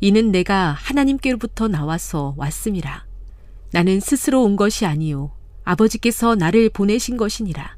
이는 0.00 0.32
내가 0.32 0.72
하나님께로부터 0.72 1.68
나와서 1.68 2.34
왔음이라. 2.36 3.06
나는 3.72 4.00
스스로 4.00 4.42
온 4.42 4.56
것이 4.56 4.84
아니요 4.86 5.32
아버지께서 5.64 6.34
나를 6.34 6.70
보내신 6.70 7.16
것이니라. 7.16 7.76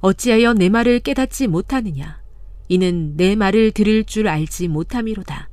어찌하여 0.00 0.54
내 0.54 0.68
말을 0.68 1.00
깨닫지 1.00 1.46
못하느냐? 1.46 2.20
이는 2.68 3.16
내 3.16 3.34
말을 3.34 3.72
들을 3.72 4.04
줄 4.04 4.28
알지 4.28 4.68
못함이로다. 4.68 5.48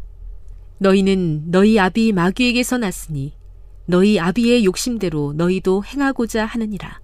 너희는 0.80 1.50
너희 1.50 1.80
아비 1.80 2.12
마귀에게서 2.12 2.78
났으니 2.78 3.34
너희 3.90 4.20
아비의 4.20 4.66
욕심대로 4.66 5.34
너희도 5.34 5.86
행하고자 5.86 6.46
하느니라. 6.46 7.00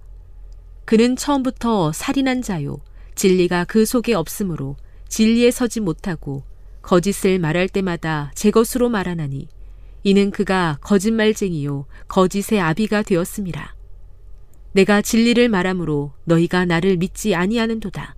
그는 0.84 1.16
처음부터 1.16 1.92
살인한 1.92 2.42
자요 2.42 2.78
진리가 3.14 3.64
그 3.64 3.86
속에 3.86 4.12
없으므로 4.12 4.76
진리에 5.08 5.50
서지 5.50 5.80
못하고 5.80 6.44
거짓을 6.82 7.38
말할 7.38 7.70
때마다 7.70 8.30
제 8.34 8.50
것으로 8.50 8.90
말하나니 8.90 9.48
이는 10.02 10.30
그가 10.30 10.76
거짓말쟁이요 10.82 11.86
거짓의 12.06 12.60
아비가 12.60 13.00
되었습니다. 13.00 13.74
내가 14.72 15.00
진리를 15.00 15.48
말함으로 15.48 16.12
너희가 16.24 16.66
나를 16.66 16.98
믿지 16.98 17.34
아니하는도다. 17.34 18.14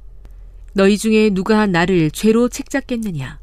너희 0.73 0.99
중에 0.99 1.31
누가 1.31 1.69
나를 1.69 2.11
죄로 2.11 2.49
책잡겠느냐? 2.49 3.39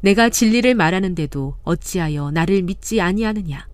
내가 0.00 0.28
진리를 0.28 0.74
말하는데도 0.74 1.54
어찌하여 1.62 2.32
나를 2.32 2.62
믿지 2.62 3.00
아니하느냐? 3.00 3.68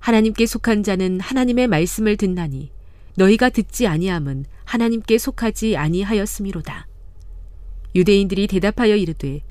하나님께 0.00 0.46
속한 0.46 0.82
자는 0.82 1.20
하나님의 1.20 1.68
말씀을 1.68 2.16
듣나니 2.16 2.72
너희가 3.16 3.50
듣지 3.50 3.86
아니함은 3.86 4.46
하나님께 4.64 5.18
속하지 5.18 5.76
아니하였음이로다. 5.76 6.86
유대인들이 7.94 8.46
대답하여 8.46 8.96
이르되 8.96 9.42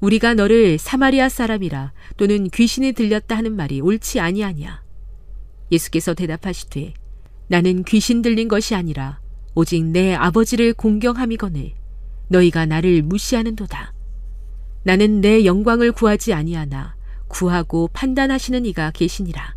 우리가 0.00 0.34
너를 0.34 0.78
사마리아 0.78 1.28
사람이라 1.28 1.92
또는 2.16 2.48
귀신이 2.48 2.92
들렸다 2.92 3.36
하는 3.36 3.54
말이 3.54 3.80
옳지 3.80 4.18
아니하냐. 4.18 4.82
예수께서 5.70 6.14
대답하시되 6.14 6.94
나는 7.46 7.84
귀신 7.84 8.22
들린 8.22 8.48
것이 8.48 8.74
아니라 8.74 9.20
오직 9.54 9.84
내 9.84 10.14
아버지를 10.14 10.72
공경함이거늘 10.72 11.72
너희가 12.28 12.66
나를 12.66 13.02
무시하는도다. 13.02 13.92
나는 14.82 15.20
내 15.20 15.44
영광을 15.44 15.92
구하지 15.92 16.32
아니하나 16.32 16.96
구하고 17.28 17.88
판단하시는 17.92 18.66
이가 18.66 18.90
계시니라. 18.90 19.54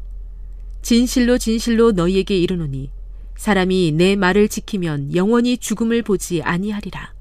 진실로 0.86 1.40
진실로 1.40 1.94
너희에게 1.94 2.38
이르노니 2.38 2.92
사람이 3.38 3.94
내 3.94 4.16
말을 4.16 4.48
지키면 4.48 5.16
영원히 5.16 5.58
죽음을 5.58 6.04
보지 6.04 6.44
아니하리라. 6.44 7.12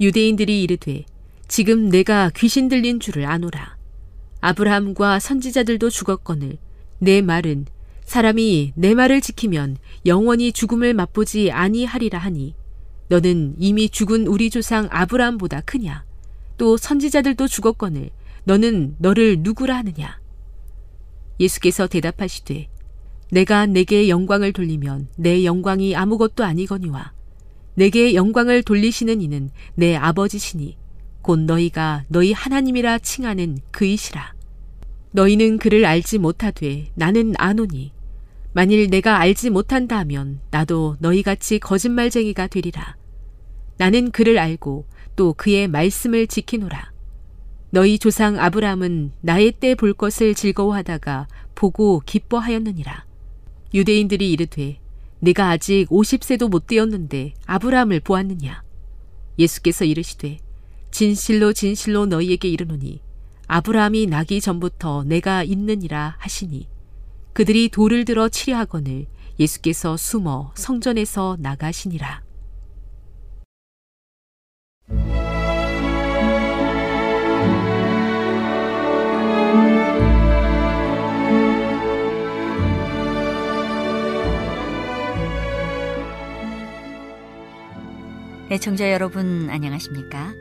유대인들이 0.00 0.60
이르되 0.64 1.04
지금 1.46 1.88
내가 1.88 2.32
귀신 2.34 2.66
들린 2.66 2.98
줄을 2.98 3.26
아노라. 3.26 3.76
아브라함과 4.40 5.20
선지자들도 5.20 5.88
죽었거늘 5.88 6.58
내 6.98 7.22
말은 7.22 7.66
사람이 8.06 8.72
내 8.74 8.94
말을 8.94 9.20
지키면 9.20 9.76
영원히 10.06 10.50
죽음을 10.50 10.92
맛보지 10.92 11.52
아니하리라 11.52 12.18
하니 12.18 12.56
너는 13.06 13.54
이미 13.60 13.88
죽은 13.88 14.26
우리 14.26 14.50
조상 14.50 14.88
아브라함보다 14.90 15.60
크냐? 15.60 16.04
또 16.58 16.76
선지자들도 16.76 17.46
죽었거늘 17.46 18.10
너는 18.42 18.96
너를 18.98 19.36
누구라 19.42 19.76
하느냐? 19.76 20.18
예수께서 21.38 21.86
대답하시되 21.86 22.68
내가 23.30 23.66
내게 23.66 24.08
영광을 24.08 24.52
돌리면 24.52 25.08
내 25.16 25.44
영광이 25.44 25.94
아무것도 25.94 26.44
아니거니와 26.44 27.12
내게 27.74 28.14
영광을 28.14 28.62
돌리시는 28.62 29.20
이는 29.20 29.50
내 29.74 29.94
아버지시니 29.94 30.76
곧 31.22 31.40
너희가 31.40 32.04
너희 32.08 32.32
하나님이라 32.32 32.98
칭하는 32.98 33.58
그이시라. 33.70 34.34
너희는 35.12 35.58
그를 35.58 35.84
알지 35.84 36.18
못하되 36.18 36.90
나는 36.94 37.34
아노니 37.38 37.92
만일 38.52 38.90
내가 38.90 39.18
알지 39.20 39.50
못한다 39.50 39.98
하면 39.98 40.40
나도 40.50 40.96
너희같이 40.98 41.60
거짓말쟁이가 41.60 42.48
되리라. 42.48 42.96
나는 43.76 44.10
그를 44.10 44.38
알고 44.38 44.86
또 45.14 45.34
그의 45.34 45.68
말씀을 45.68 46.26
지키노라. 46.26 46.90
너희 47.70 47.98
조상 47.98 48.40
아브라함은 48.40 49.12
나의 49.20 49.52
때 49.52 49.74
볼 49.76 49.92
것을 49.92 50.34
즐거워하다가 50.34 51.28
보고 51.54 52.02
기뻐하였느니라. 52.04 53.04
유대인들이 53.72 54.30
이르되 54.32 54.78
내가 55.20 55.50
아직 55.50 55.86
50세도 55.90 56.48
못 56.48 56.66
되었는데 56.66 57.34
아브라함을 57.46 58.00
보았느냐? 58.00 58.62
예수께서 59.38 59.84
이르시되 59.84 60.38
진실로 60.90 61.52
진실로 61.52 62.06
너희에게 62.06 62.48
이르노니 62.48 63.00
아브라함이 63.46 64.06
나기 64.06 64.40
전부터 64.40 65.04
내가 65.04 65.44
있느니라 65.44 66.16
하시니 66.18 66.68
그들이 67.32 67.68
돌을 67.68 68.04
들어 68.04 68.28
치려 68.28 68.58
하거늘 68.58 69.06
예수께서 69.38 69.96
숨어 69.96 70.52
성전에서 70.54 71.36
나가시니라. 71.40 72.22
애청자 88.52 88.90
여러분 88.90 89.48
안녕하십니까? 89.48 90.34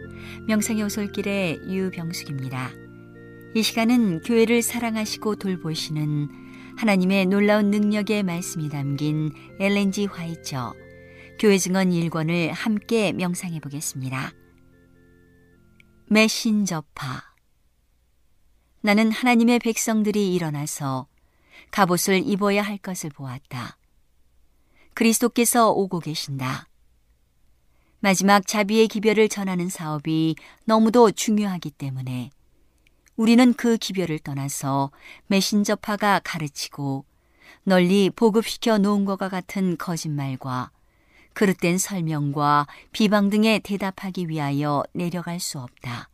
명상의 0.47 0.81
오솔길의 0.81 1.59
유병숙입니다. 1.67 2.71
이 3.53 3.61
시간은 3.61 4.21
교회를 4.21 4.63
사랑하시고 4.63 5.35
돌보시는 5.35 6.75
하나님의 6.75 7.27
놀라운 7.27 7.69
능력의 7.69 8.23
말씀이 8.23 8.67
담긴 8.69 9.31
엘렌지 9.59 10.07
화이처 10.07 10.73
교회 11.37 11.59
증언 11.59 11.91
1권을 11.91 12.47
함께 12.47 13.11
명상해 13.11 13.59
보겠습니다. 13.59 14.31
메신저파 16.07 17.23
나는 18.81 19.11
하나님의 19.11 19.59
백성들이 19.59 20.33
일어나서 20.33 21.07
갑옷을 21.69 22.23
입어야 22.25 22.63
할 22.63 22.79
것을 22.79 23.11
보았다. 23.11 23.77
그리스도께서 24.95 25.69
오고 25.69 25.99
계신다. 25.99 26.68
마지막 28.01 28.47
자비의 28.47 28.87
기별을 28.87 29.27
전하는 29.27 29.67
사업이 29.67 30.35
너무도 30.65 31.11
중요하기 31.11 31.71
때문에 31.71 32.29
우리는 33.17 33.53
그 33.53 33.77
기별을 33.77 34.19
떠나서 34.19 34.91
메신저파가 35.27 36.21
가르치고 36.23 37.03
널리 37.63 38.09
보급시켜 38.09 38.77
놓은 38.77 39.03
것과 39.03 39.27
같은 39.27 39.75
거짓말과 39.77 40.71
그릇된 41.33 41.77
설명과 41.77 42.67
비방 42.93 43.29
등에 43.29 43.59
대답하기 43.59 44.29
위하여 44.29 44.83
내려갈 44.93 45.39
수 45.39 45.59
없다. 45.59 46.09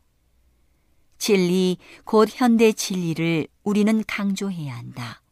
진리, 1.18 1.78
곧 2.04 2.28
현대 2.32 2.72
진리를 2.72 3.46
우리는 3.62 4.04
강조해야 4.06 4.76
한다. 4.76 5.22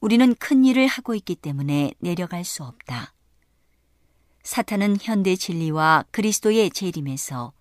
우리는 0.00 0.34
큰 0.34 0.64
일을 0.64 0.86
하고 0.86 1.14
있기 1.14 1.36
때문에 1.36 1.92
내려갈 1.98 2.44
수 2.44 2.64
없다. 2.64 3.14
사탄은 4.44 4.98
현대 5.00 5.36
진리와 5.36 6.04
그리스도의 6.10 6.70
재림에서 6.70 7.52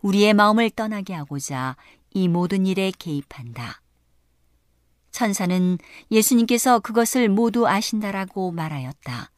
우리의 0.00 0.32
마음을 0.32 0.70
떠나게 0.70 1.12
하고자 1.12 1.76
이 2.10 2.28
모든 2.28 2.66
일에 2.66 2.92
개입한다. 2.96 3.82
천사는 5.10 5.78
예수님께서 6.10 6.78
그것을 6.78 7.28
모두 7.28 7.66
아신다라고 7.66 8.52
말하였다. 8.52 9.30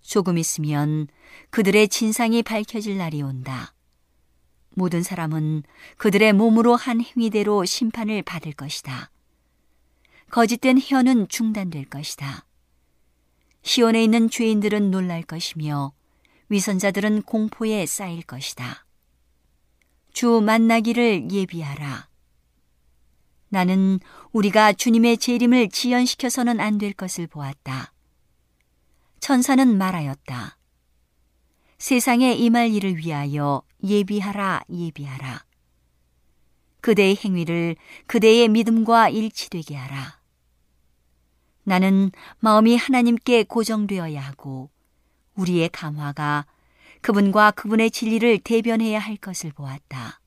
조금 0.00 0.38
있으면 0.38 1.08
그들의 1.50 1.88
진상이 1.88 2.42
밝혀질 2.42 2.96
날이 2.96 3.22
온다. 3.22 3.74
모든 4.70 5.02
사람은 5.02 5.64
그들의 5.96 6.32
몸으로 6.32 6.76
한 6.76 7.00
행위대로 7.00 7.64
심판을 7.64 8.22
받을 8.22 8.52
것이다. 8.52 9.10
거짓된 10.30 10.78
혀는 10.80 11.28
중단될 11.28 11.86
것이다. 11.86 12.46
시온에 13.62 14.02
있는 14.02 14.28
죄인들은 14.28 14.90
놀랄 14.90 15.22
것이며 15.22 15.92
위선자들은 16.48 17.22
공포에 17.22 17.86
쌓일 17.86 18.22
것이다. 18.22 18.84
주 20.12 20.40
만나기를 20.40 21.30
예비하라. 21.30 22.08
나는 23.48 24.00
우리가 24.32 24.72
주님의 24.72 25.18
재림을 25.18 25.68
지연시켜서는 25.70 26.60
안 26.60 26.78
될 26.78 26.92
것을 26.92 27.26
보았다. 27.26 27.92
천사는 29.20 29.78
말하였다. 29.78 30.58
세상에 31.78 32.32
임할 32.34 32.72
일을 32.72 32.96
위하여 32.96 33.62
예비하라, 33.84 34.62
예비하라. 34.70 35.44
그대의 36.80 37.16
행위를 37.24 37.76
그대의 38.06 38.48
믿음과 38.48 39.10
일치되게 39.10 39.76
하라. 39.76 40.21
나는 41.64 42.10
마음이 42.40 42.76
하나님께 42.76 43.44
고정되어야 43.44 44.20
하고 44.20 44.70
우리의 45.34 45.68
감화가 45.68 46.46
그분과 47.00 47.52
그분의 47.52 47.90
진리를 47.90 48.38
대변해야 48.40 48.98
할 48.98 49.16
것을 49.16 49.52
보았다. 49.52 50.20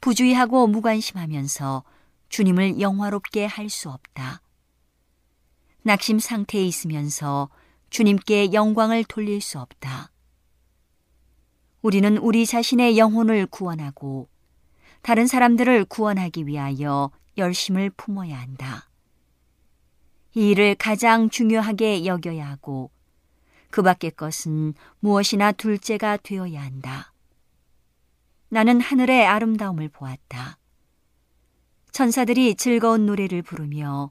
부주의하고 0.00 0.66
무관심하면서 0.66 1.84
주님을 2.28 2.80
영화롭게 2.80 3.46
할 3.46 3.68
수 3.68 3.90
없다. 3.90 4.42
낙심 5.82 6.18
상태에 6.18 6.62
있으면서 6.64 7.48
주님께 7.90 8.52
영광을 8.52 9.04
돌릴 9.04 9.40
수 9.40 9.58
없다. 9.58 10.10
우리는 11.80 12.18
우리 12.18 12.44
자신의 12.44 12.98
영혼을 12.98 13.46
구원하고 13.46 14.28
다른 15.02 15.26
사람들을 15.26 15.86
구원하기 15.86 16.46
위하여 16.46 17.10
열심을 17.36 17.90
품어야 17.90 18.38
한다. 18.38 18.87
이 20.34 20.50
일을 20.50 20.74
가장 20.74 21.30
중요하게 21.30 22.04
여겨야 22.04 22.48
하고 22.48 22.90
그 23.70 23.82
밖의 23.82 24.12
것은 24.12 24.74
무엇이나 25.00 25.52
둘째가 25.52 26.18
되어야 26.18 26.62
한다. 26.62 27.12
나는 28.48 28.80
하늘의 28.80 29.26
아름다움을 29.26 29.88
보았다. 29.88 30.58
천사들이 31.92 32.54
즐거운 32.54 33.06
노래를 33.06 33.42
부르며 33.42 34.10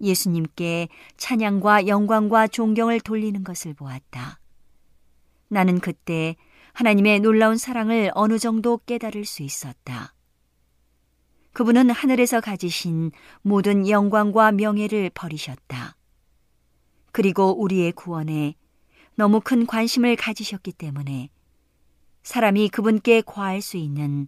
예수님께 0.00 0.88
찬양과 1.16 1.86
영광과 1.86 2.48
존경을 2.48 3.00
돌리는 3.00 3.42
것을 3.44 3.74
보았다. 3.74 4.38
나는 5.48 5.80
그때 5.80 6.36
하나님의 6.74 7.20
놀라운 7.20 7.56
사랑을 7.56 8.10
어느 8.14 8.38
정도 8.38 8.78
깨달을 8.86 9.24
수 9.24 9.42
있었다. 9.42 10.14
그분은 11.52 11.90
하늘에서 11.90 12.40
가지신 12.40 13.12
모든 13.42 13.88
영광과 13.88 14.52
명예를 14.52 15.10
버리셨다. 15.10 15.96
그리고 17.12 17.60
우리의 17.60 17.92
구원에 17.92 18.54
너무 19.14 19.40
큰 19.40 19.66
관심을 19.66 20.16
가지셨기 20.16 20.72
때문에 20.72 21.28
사람이 22.22 22.70
그분께 22.70 23.22
과할 23.26 23.60
수 23.60 23.76
있는 23.76 24.26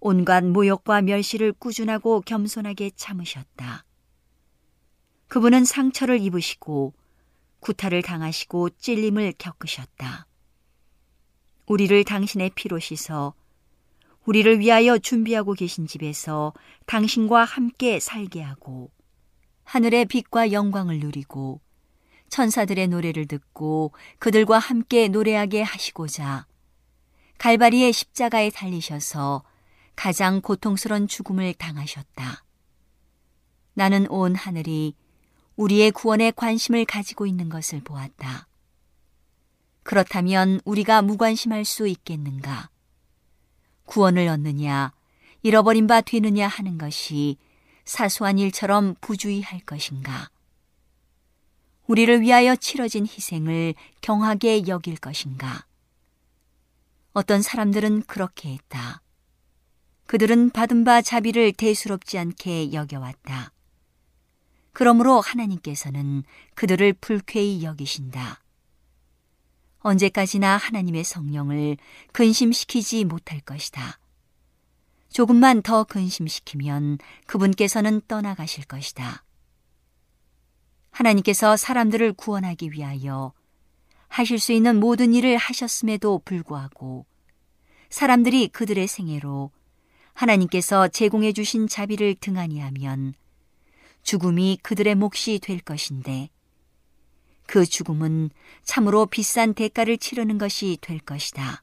온갖 0.00 0.44
모욕과 0.44 1.02
멸시를 1.02 1.52
꾸준하고 1.52 2.22
겸손하게 2.22 2.90
참으셨다. 2.96 3.84
그분은 5.28 5.64
상처를 5.64 6.20
입으시고 6.20 6.92
구타를 7.60 8.02
당하시고 8.02 8.70
찔림을 8.70 9.34
겪으셨다. 9.38 10.26
우리를 11.66 12.04
당신의 12.04 12.50
피로 12.54 12.78
씻어 12.78 13.34
우리를 14.26 14.58
위하여 14.58 14.98
준비하고 14.98 15.54
계신 15.54 15.86
집에서 15.86 16.52
당신과 16.86 17.44
함께 17.44 18.00
살게 18.00 18.42
하고 18.42 18.90
하늘의 19.64 20.06
빛과 20.06 20.52
영광을 20.52 21.00
누리고 21.00 21.60
천사들의 22.28 22.88
노래를 22.88 23.26
듣고 23.26 23.92
그들과 24.18 24.58
함께 24.58 25.08
노래하게 25.08 25.62
하시고자 25.62 26.46
갈바리의 27.38 27.92
십자가에 27.92 28.50
달리셔서 28.50 29.44
가장 29.96 30.40
고통스런 30.40 31.06
죽음을 31.06 31.54
당하셨다. 31.54 32.44
나는 33.74 34.08
온 34.08 34.34
하늘이 34.34 34.94
우리의 35.56 35.92
구원에 35.92 36.30
관심을 36.30 36.84
가지고 36.84 37.26
있는 37.26 37.48
것을 37.48 37.80
보았다. 37.80 38.48
그렇다면 39.82 40.60
우리가 40.64 41.02
무관심할 41.02 41.64
수 41.64 41.86
있겠는가? 41.86 42.70
구원을 43.86 44.28
얻느냐, 44.28 44.92
잃어버린 45.42 45.86
바 45.86 46.00
되느냐 46.00 46.48
하는 46.48 46.78
것이 46.78 47.36
사소한 47.84 48.38
일처럼 48.38 48.94
부주의할 49.00 49.60
것인가? 49.60 50.30
우리를 51.86 52.22
위하여 52.22 52.56
치러진 52.56 53.06
희생을 53.06 53.74
경하게 54.00 54.66
여길 54.66 54.96
것인가? 54.96 55.66
어떤 57.12 57.42
사람들은 57.42 58.02
그렇게 58.02 58.54
했다. 58.54 59.02
그들은 60.06 60.50
받은 60.50 60.84
바 60.84 61.02
자비를 61.02 61.52
대수롭지 61.52 62.18
않게 62.18 62.72
여겨왔다. 62.72 63.52
그러므로 64.72 65.20
하나님께서는 65.20 66.24
그들을 66.54 66.94
불쾌히 66.94 67.62
여기신다. 67.62 68.43
언제까지나 69.84 70.56
하나님의 70.56 71.04
성령을 71.04 71.76
근심시키지 72.12 73.04
못할 73.04 73.40
것이다. 73.40 73.98
조금만 75.10 75.62
더 75.62 75.84
근심시키면 75.84 76.98
그분께서는 77.26 78.00
떠나가실 78.08 78.64
것이다. 78.64 79.24
하나님께서 80.90 81.56
사람들을 81.56 82.14
구원하기 82.14 82.72
위하여 82.72 83.32
하실 84.08 84.38
수 84.38 84.52
있는 84.52 84.80
모든 84.80 85.12
일을 85.12 85.36
하셨음에도 85.36 86.22
불구하고 86.24 87.04
사람들이 87.90 88.48
그들의 88.48 88.88
생애로 88.88 89.50
하나님께서 90.14 90.88
제공해 90.88 91.32
주신 91.32 91.68
자비를 91.68 92.14
등한히 92.14 92.58
하면 92.60 93.14
죽음이 94.02 94.58
그들의 94.62 94.94
몫이 94.94 95.38
될 95.40 95.60
것인데 95.60 96.30
그 97.46 97.66
죽음은 97.66 98.30
참으로 98.62 99.06
비싼 99.06 99.54
대가를 99.54 99.98
치르는 99.98 100.38
것이 100.38 100.78
될 100.80 100.98
것이다. 100.98 101.62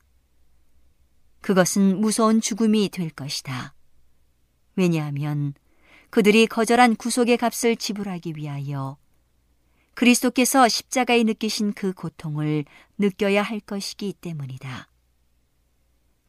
그것은 1.41 1.99
무서운 1.99 2.39
죽음이 2.39 2.89
될 2.89 3.09
것이다. 3.09 3.73
왜냐하면 4.75 5.53
그들이 6.09 6.45
거절한 6.47 6.95
구속의 6.95 7.37
값을 7.37 7.75
지불하기 7.75 8.33
위하여 8.35 8.97
그리스도께서 9.93 10.67
십자가에 10.67 11.23
느끼신 11.23 11.73
그 11.73 11.93
고통을 11.93 12.65
느껴야 12.97 13.41
할 13.41 13.59
것이기 13.59 14.13
때문이다. 14.13 14.87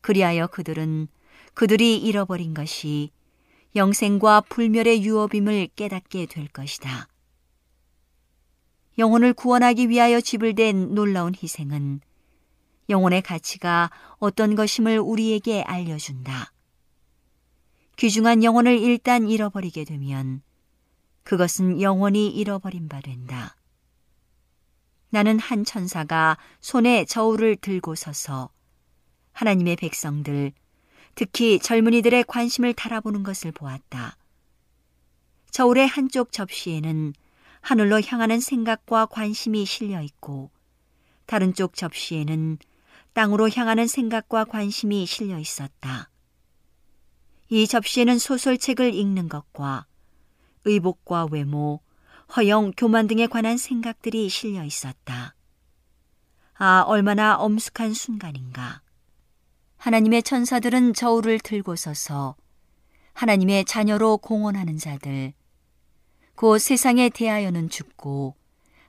그리하여 0.00 0.48
그들은 0.48 1.08
그들이 1.54 1.96
잃어버린 1.98 2.54
것이 2.54 3.10
영생과 3.76 4.42
불멸의 4.42 5.04
유업임을 5.04 5.68
깨닫게 5.76 6.26
될 6.26 6.48
것이다. 6.48 7.08
영혼을 8.98 9.32
구원하기 9.32 9.88
위하여 9.88 10.20
지불된 10.20 10.94
놀라운 10.94 11.34
희생은 11.34 12.00
영혼의 12.88 13.22
가치가 13.22 13.90
어떤 14.18 14.54
것임을 14.54 14.98
우리에게 14.98 15.62
알려준다. 15.62 16.52
귀중한 17.96 18.44
영혼을 18.44 18.78
일단 18.78 19.28
잃어버리게 19.28 19.84
되면 19.84 20.42
그것은 21.22 21.80
영원히 21.80 22.28
잃어버린 22.28 22.88
바 22.88 23.00
된다. 23.00 23.56
나는 25.10 25.38
한 25.38 25.64
천사가 25.64 26.38
손에 26.60 27.04
저울을 27.04 27.56
들고 27.56 27.94
서서 27.94 28.50
하나님의 29.32 29.76
백성들, 29.76 30.52
특히 31.14 31.58
젊은이들의 31.58 32.24
관심을 32.24 32.72
달아보는 32.74 33.22
것을 33.22 33.52
보았다. 33.52 34.16
저울의 35.50 35.86
한쪽 35.86 36.32
접시에는 36.32 37.12
하늘로 37.62 38.02
향하는 38.02 38.40
생각과 38.40 39.06
관심이 39.06 39.64
실려 39.64 40.02
있고, 40.02 40.50
다른 41.26 41.54
쪽 41.54 41.74
접시에는 41.74 42.58
땅으로 43.14 43.48
향하는 43.48 43.86
생각과 43.86 44.44
관심이 44.44 45.06
실려 45.06 45.38
있었다. 45.38 46.10
이 47.48 47.66
접시에는 47.66 48.18
소설책을 48.18 48.94
읽는 48.94 49.28
것과 49.28 49.86
의복과 50.64 51.28
외모, 51.30 51.80
허영, 52.36 52.72
교만 52.76 53.06
등에 53.06 53.26
관한 53.26 53.56
생각들이 53.56 54.28
실려 54.28 54.64
있었다. 54.64 55.34
아, 56.54 56.82
얼마나 56.86 57.36
엄숙한 57.36 57.94
순간인가. 57.94 58.82
하나님의 59.76 60.22
천사들은 60.22 60.94
저울을 60.94 61.40
들고 61.40 61.76
서서 61.76 62.36
하나님의 63.14 63.66
자녀로 63.66 64.18
공언하는 64.18 64.78
자들, 64.78 65.34
곧 66.34 66.58
세상에 66.58 67.08
대하여는 67.08 67.68
죽고 67.68 68.34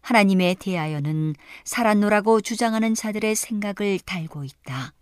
하나님에 0.02 0.56
대하여는 0.60 1.36
살았노라고 1.64 2.42
주장하는 2.42 2.94
자들의 2.94 3.36
생각을 3.36 4.00
달고 4.06 4.44
있다. 4.44 4.94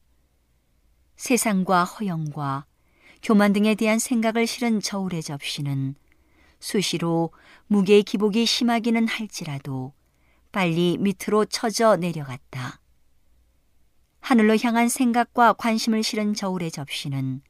세상과 1.16 1.84
허영과 1.84 2.66
교만 3.24 3.54
등에 3.54 3.76
대한 3.76 4.00
생각을 4.00 4.48
실은 4.48 4.80
저울의 4.80 5.24
접시는 5.24 5.96
수시로 6.60 7.32
무게의 7.68 8.04
기복이 8.04 8.46
심하기는 8.46 9.08
할지라도 9.08 9.94
빨리 10.52 10.98
밑으로 11.00 11.46
처져 11.46 11.96
내려갔다. 11.96 12.80
하늘로 14.20 14.56
향한 14.58 14.88
생각과 14.88 15.54
관심을 15.54 16.04
실은 16.04 16.34
저울의 16.34 16.72
접시는 16.72 17.42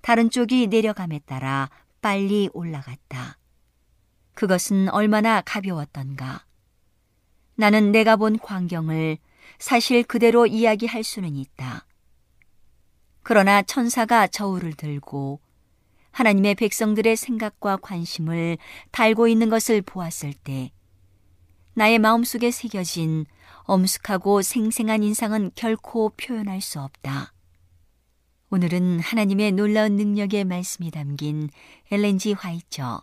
다른 0.00 0.30
쪽이 0.30 0.68
내려감에 0.68 1.20
따라 1.26 1.70
빨리 2.00 2.48
올라갔다. 2.52 3.38
그것은 4.38 4.88
얼마나 4.90 5.40
가벼웠던가. 5.40 6.44
나는 7.56 7.90
내가 7.90 8.14
본 8.14 8.38
광경을 8.38 9.18
사실 9.58 10.04
그대로 10.04 10.46
이야기할 10.46 11.02
수는 11.02 11.34
있다. 11.34 11.84
그러나 13.24 13.62
천사가 13.62 14.28
저울을 14.28 14.74
들고 14.74 15.40
하나님의 16.12 16.54
백성들의 16.54 17.16
생각과 17.16 17.78
관심을 17.78 18.58
달고 18.92 19.26
있는 19.26 19.50
것을 19.50 19.82
보았을 19.82 20.32
때 20.34 20.70
나의 21.74 21.98
마음속에 21.98 22.52
새겨진 22.52 23.26
엄숙하고 23.64 24.42
생생한 24.42 25.02
인상은 25.02 25.50
결코 25.56 26.10
표현할 26.10 26.60
수 26.60 26.78
없다. 26.78 27.32
오늘은 28.50 29.00
하나님의 29.00 29.50
놀라운 29.50 29.96
능력의 29.96 30.44
말씀이 30.44 30.92
담긴 30.92 31.50
엘렌지 31.90 32.34
화이처 32.34 33.02